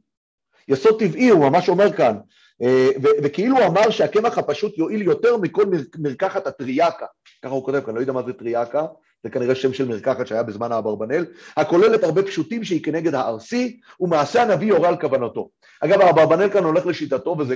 [0.68, 2.18] יסוד טבעי, הוא ממש אומר כאן,
[2.62, 2.90] אה,
[3.24, 7.06] וכאילו הוא אמר שהקמח הפשוט יועיל יותר מכל מר- מרקחת הטריאקה,
[7.44, 8.86] ככה הוא כותב כאן, לא יודע מה זה טריאקה,
[9.24, 11.26] זה כנראה שם של מרקחת שהיה בזמן האברבנאל,
[11.58, 15.50] הכוללת הרבה פשוטים שהיא כנגד הארסי, ומעשה הנביא יורה על כוונתו.
[15.80, 17.56] אגב, האברבנאל כאן הולך לשיטתו, וזה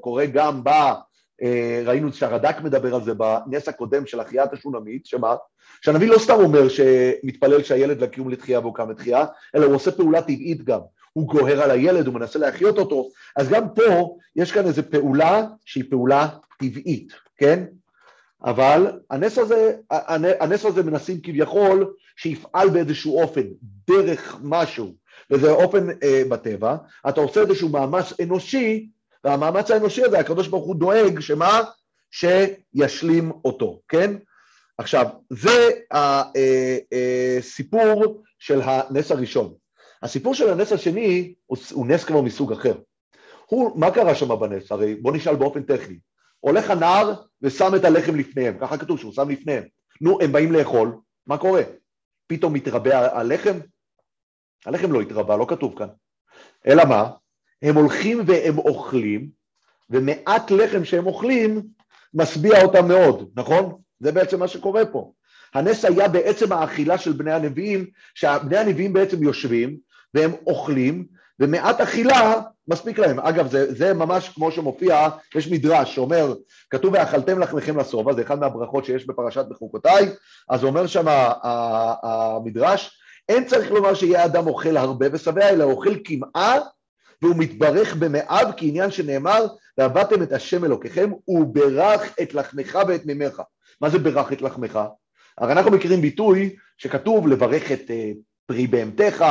[0.00, 0.70] קורה גם ב...
[1.42, 5.34] אה, ראינו שהרד"ק מדבר על זה בנס הקודם של החייאת השונמית, שמה?
[5.82, 9.24] שהנביא לא סתם אומר שמתפלל שהילד לקיום לתחייה והוא קם לתחייה,
[9.54, 10.80] אלא הוא עושה פעולה טבעית גם.
[11.12, 15.46] הוא גוהר על הילד, הוא מנסה להחיות אותו, אז גם פה יש כאן איזו פעולה
[15.64, 16.28] שהיא פעולה
[16.58, 17.64] טבעית, כן?
[18.44, 19.72] אבל הנס הזה,
[20.40, 23.42] הנס הזה מנסים כביכול שיפעל באיזשהו אופן,
[23.88, 24.94] דרך משהו,
[25.30, 26.76] וזה אופן אה, בטבע,
[27.08, 28.88] אתה עושה איזשהו מאמץ אנושי,
[29.24, 31.60] והמאמץ האנושי הזה, הקדוש ברוך הוא דואג, שמה?
[32.10, 34.16] שישלים אותו, כן?
[34.78, 39.54] עכשיו, זה הסיפור אה, אה, של הנס הראשון.
[40.02, 42.74] הסיפור של הנס השני הוא, נס כבר מסוג אחר.
[43.46, 44.72] הוא, מה קרה שם בנס?
[44.72, 45.98] הרי בוא נשאל באופן טכני.
[46.40, 49.64] הולך הנער ושם את הלחם לפניהם, ככה כתוב שהוא שם לפניהם.
[50.00, 51.62] נו, הם באים לאכול, מה קורה?
[52.26, 53.58] פתאום מתרבה הלחם?
[54.66, 55.88] הלחם לא התרבה, לא כתוב כאן.
[56.66, 57.10] אלא מה?
[57.62, 59.28] הם הולכים והם אוכלים,
[59.90, 61.62] ומעט לחם שהם אוכלים
[62.14, 63.74] משביע אותם מאוד, נכון?
[64.00, 65.12] זה בעצם מה שקורה פה.
[65.54, 69.76] הנס היה בעצם האכילה של בני הנביאים, שבני הנביאים בעצם יושבים
[70.14, 71.06] והם אוכלים,
[71.40, 73.20] ומעט אכילה מספיק להם.
[73.20, 76.34] אגב, זה, זה ממש כמו שמופיע, יש מדרש שאומר,
[76.70, 80.08] כתוב ואכלתם לחמכם לשובע, זה אחד מהברכות שיש בפרשת בחוקותיי,
[80.48, 81.04] אז אומר שם
[82.02, 82.98] המדרש,
[83.28, 86.58] אין צריך לומר שיהיה אדם אוכל הרבה ושבע, אלא אוכל קמעה,
[87.22, 89.46] והוא מתברך במאב כעניין שנאמר,
[89.78, 93.42] ועבדתם את השם אלוקיכם, וברך את לחמך ואת מימיך.
[93.80, 94.78] מה זה ברך את לחמך?
[95.38, 98.12] הרי אנחנו מכירים ביטוי שכתוב לברך את אה,
[98.46, 99.24] פרי בהמתך,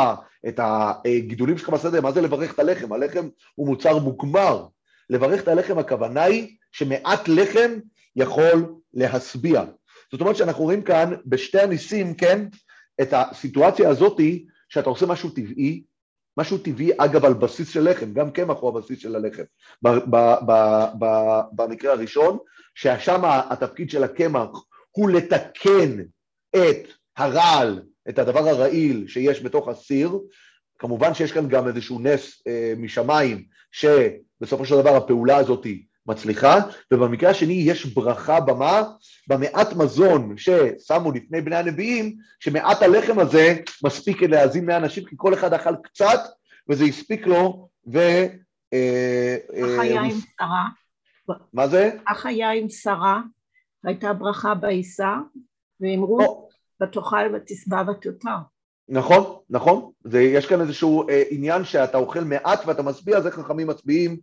[0.48, 2.94] את הגידולים שלך בסדר, מה זה לברך את הלחם?
[2.94, 4.66] הלחם הוא מוצר מוגמר.
[5.10, 7.72] לברך את הלחם הכוונה היא שמעט לחם
[8.16, 9.64] יכול להשביע.
[10.12, 12.46] זאת אומרת שאנחנו רואים כאן בשתי הניסים, כן,
[13.02, 15.84] את הסיטואציה הזאתי שאתה עושה משהו טבעי,
[16.38, 19.44] משהו טבעי אגב על בסיס של לחם, גם קמח הוא הבסיס של הלחם.
[21.52, 22.38] במקרה הראשון,
[22.76, 24.50] ששם התפקיד של הקמח
[24.92, 26.00] הוא לתקן
[26.56, 30.20] את הרעל, את הדבר הרעיל שיש בתוך הסיר,
[30.80, 35.68] כמובן שיש כאן גם איזשהו נס אה, משמיים, שבסופו של דבר הפעולה הזאת
[36.08, 36.60] מצליחה,
[36.94, 38.82] ובמקרה השני יש ברכה במה?
[39.28, 45.54] במעט מזון ששמו לפני בני הנביאים, שמעט הלחם הזה מספיק להאזין מהאנשים, כי כל אחד
[45.54, 46.20] אכל קצת,
[46.70, 47.98] וזה הספיק לו, ו...
[48.74, 50.68] אה, אה, החיה עם שרה.
[51.54, 51.92] מה זה?
[52.08, 53.22] החיה עם שרה,
[53.84, 55.16] הייתה ברכה בעיסה,
[55.82, 56.50] ואמרו,
[56.84, 58.38] ותאכל ותשבע ותותר.
[58.90, 59.92] נכון, נכון.
[60.04, 64.18] זה, יש כאן איזשהו אה, עניין שאתה אוכל מעט ואתה משביע, זה חכמים מצביעים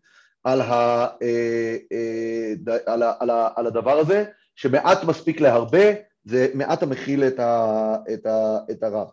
[0.45, 4.25] על, ה, אה, אה, על, ה, על, ה, על הדבר הזה,
[4.57, 5.93] שמעט מספיק להרבה,
[6.25, 9.05] זה מעט המכיל את, ה, את, ה, את הרע.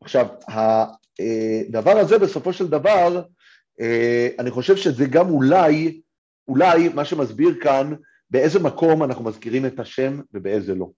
[0.00, 3.22] עכשיו, הדבר אה, הזה בסופו של דבר,
[4.38, 6.00] אני חושב שזה גם אולי,
[6.48, 7.94] אולי מה שמסביר כאן
[8.30, 10.88] באיזה מקום אנחנו מזכירים את השם ובאיזה לא.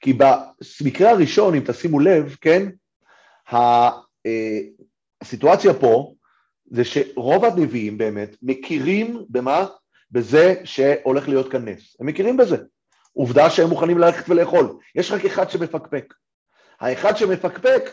[0.00, 2.68] כי במקרה הראשון, אם תשימו לב, כן,
[5.22, 6.14] הסיטואציה פה
[6.70, 9.66] זה שרוב הנביאים באמת מכירים במה?
[10.10, 11.96] בזה שהולך להיות כאן נס.
[12.00, 12.56] הם מכירים בזה.
[13.12, 14.78] עובדה שהם מוכנים ללכת ולאכול.
[14.94, 16.14] יש רק אחד שמפקפק.
[16.80, 17.90] האחד שמפקפק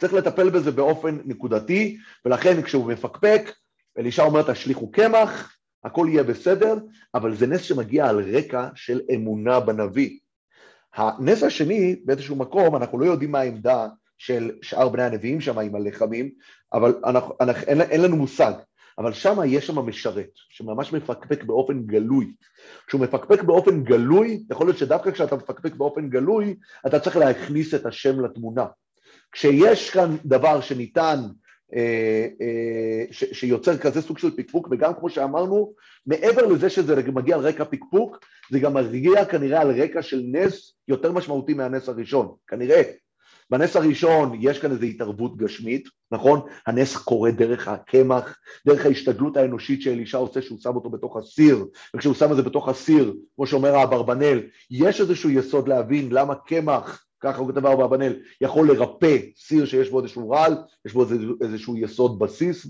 [0.00, 3.52] צריך לטפל בזה באופן נקודתי, ולכן כשהוא מפקפק,
[3.98, 6.76] אלישע אומר תשליכו קמח, הכל יהיה בסדר,
[7.14, 10.18] אבל זה נס שמגיע על רקע של אמונה בנביא.
[10.94, 13.88] הנס השני, באיזשהו מקום, אנחנו לא יודעים מה העמדה
[14.18, 16.30] של שאר בני הנביאים שם עם הלחמים,
[16.72, 18.52] אבל אנחנו, אנחנו, אין, אין לנו מושג.
[18.98, 22.32] אבל שם יש שם משרת, שממש מפקפק באופן גלוי.
[22.86, 26.54] כשהוא מפקפק באופן גלוי, יכול להיות שדווקא כשאתה מפקפק באופן גלוי,
[26.86, 28.66] אתה צריך להכניס את השם לתמונה.
[29.32, 31.18] כשיש כאן דבר שניתן
[31.74, 35.72] אה, אה, ש, שיוצר כזה סוג של פקפוק, וגם כמו שאמרנו,
[36.06, 38.18] מעבר לזה שזה מגיע על רקע פקפוק,
[38.50, 42.82] זה גם מגיע כנראה על רקע של נס יותר משמעותי מהנס הראשון, כנראה.
[43.50, 46.40] בנס הראשון יש כאן איזו התערבות גשמית, נכון?
[46.66, 52.14] הנס קורה דרך הקמח, דרך ההשתדלות האנושית שאלישע עושה שהוא שם אותו בתוך הסיר, וכשהוא
[52.14, 57.38] שם את זה בתוך הסיר, כמו שאומר האברבנאל, יש איזשהו יסוד להבין למה קמח ככה
[57.38, 60.56] הוא כותב אברבנאל, יכול לרפא סיר שיש בו איזשהו רעל,
[60.86, 61.04] יש בו
[61.40, 62.66] איזשהו יסוד בסיס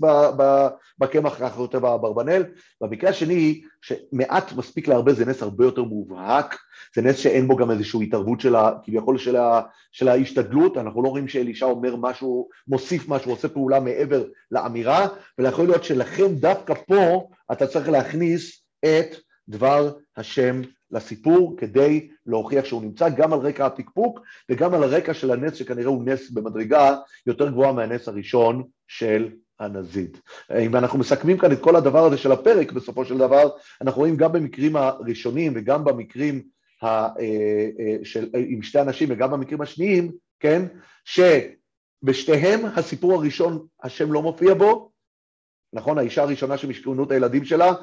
[0.99, 2.43] בקמח, ככה כותב אברבנאל.
[2.81, 6.57] במקרה השני, שמעט מספיק להרבה זה נס הרבה יותר מובהק,
[6.95, 11.03] זה נס שאין בו גם איזושהי התערבות של ה, כביכול של, ה, של ההשתדלות, אנחנו
[11.03, 16.73] לא רואים שאלישע אומר משהו, מוסיף משהו, עושה פעולה מעבר לאמירה, ויכול להיות שלכן דווקא
[16.73, 19.15] פה אתה צריך להכניס את
[19.49, 20.61] דבר השם
[20.91, 24.19] לסיפור כדי להוכיח שהוא נמצא גם על רקע הפקפוק
[24.49, 29.29] וגם על הרקע של הנס שכנראה הוא נס במדרגה יותר גבוהה מהנס הראשון של
[29.59, 30.17] הנזיד.
[30.59, 33.49] אם אנחנו מסכמים כאן את כל הדבר הזה של הפרק בסופו של דבר,
[33.81, 36.41] אנחנו רואים גם במקרים הראשונים וגם במקרים
[36.81, 37.09] ה, אה,
[37.79, 40.65] אה, של, עם שתי אנשים וגם במקרים השניים, כן,
[41.05, 44.91] שבשתיהם הסיפור הראשון השם לא מופיע בו,
[45.73, 47.73] נכון, האישה הראשונה שמשכנו את הילדים שלה,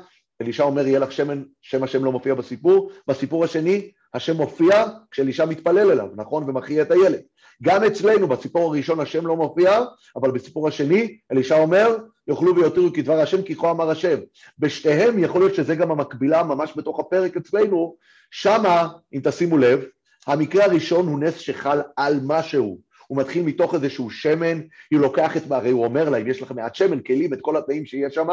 [0.43, 5.45] אלישע אומר יהיה לך שמן, שם השם לא מופיע בסיפור, בסיפור השני השם מופיע כשאלישע
[5.45, 7.21] מתפלל אליו, נכון, ומכריע את הילד.
[7.63, 9.85] גם אצלנו בסיפור הראשון השם לא מופיע,
[10.17, 11.97] אבל בסיפור השני אלישע אומר
[12.29, 14.19] יאכלו ויותירו כדבר השם כי כה אמר השם.
[14.59, 17.97] בשתיהם יכול להיות שזה גם המקבילה ממש בתוך הפרק אצלנו,
[18.31, 19.85] שמה, אם תשימו לב,
[20.27, 22.79] המקרה הראשון הוא נס שחל על משהו,
[23.15, 24.61] הוא מתחיל מתוך איזשהו שמן,
[24.91, 27.87] היא לוקחת, הרי הוא אומר לה, אם יש לכם מעט שמן, כלים את כל התנאים
[27.87, 28.29] שיש שם,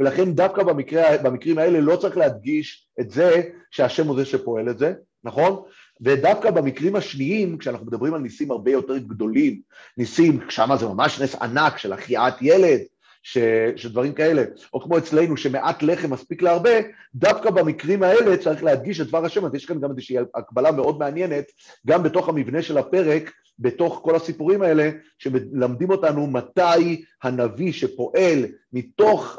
[0.00, 4.78] ולכן דווקא במקרה, במקרים האלה לא צריך להדגיש את זה שהשם הוא זה שפועל את
[4.78, 4.92] זה,
[5.24, 5.62] נכון?
[6.00, 9.60] ודווקא במקרים השניים, כשאנחנו מדברים על ניסים הרבה יותר גדולים,
[9.98, 12.80] ניסים, שם זה ממש נס ענק של החייאת ילד,
[13.22, 13.38] ש,
[13.76, 14.42] שדברים כאלה,
[14.74, 16.70] או כמו אצלנו שמעט לחם מספיק להרבה,
[17.14, 20.98] דווקא במקרים האלה צריך להדגיש את דבר השם, אז יש כאן גם איזושהי הקבלה מאוד
[20.98, 21.44] מעניינת,
[21.86, 29.38] גם בתוך המבנה של הפרק, בתוך כל הסיפורים האלה, שמלמדים אותנו מתי הנביא שפועל מתוך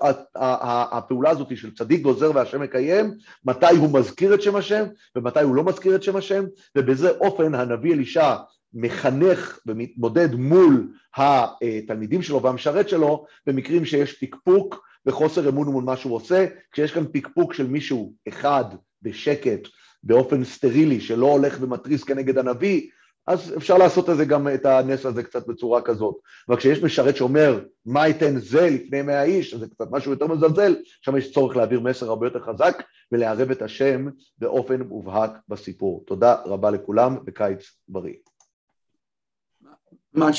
[0.91, 3.13] הפעולה הזאת של צדיק גוזר והשם מקיים,
[3.45, 4.83] מתי הוא מזכיר את שם השם
[5.15, 6.45] ומתי הוא לא מזכיר את שם השם,
[6.77, 8.35] ובזה אופן הנביא אלישע
[8.73, 16.15] מחנך ומתמודד מול התלמידים שלו והמשרת שלו במקרים שיש פקפוק וחוסר אמון מול מה שהוא
[16.15, 18.65] עושה, כשיש כאן פקפוק של מישהו אחד
[19.01, 19.67] בשקט,
[20.03, 22.89] באופן סטרילי, שלא הולך ומתריס כנגד הנביא,
[23.27, 26.15] אז אפשר לעשות את זה גם את הנס הזה קצת בצורה כזאת.
[26.49, 30.75] אבל כשיש משרת שאומר, מה ייתן זה לפני מאה איש, זה קצת משהו יותר מזלזל,
[31.01, 34.05] שם יש צורך להעביר מסר הרבה יותר חזק ולערב את השם
[34.37, 36.03] באופן מובהק בסיפור.
[36.07, 38.13] תודה רבה לכולם וקיץ בריא.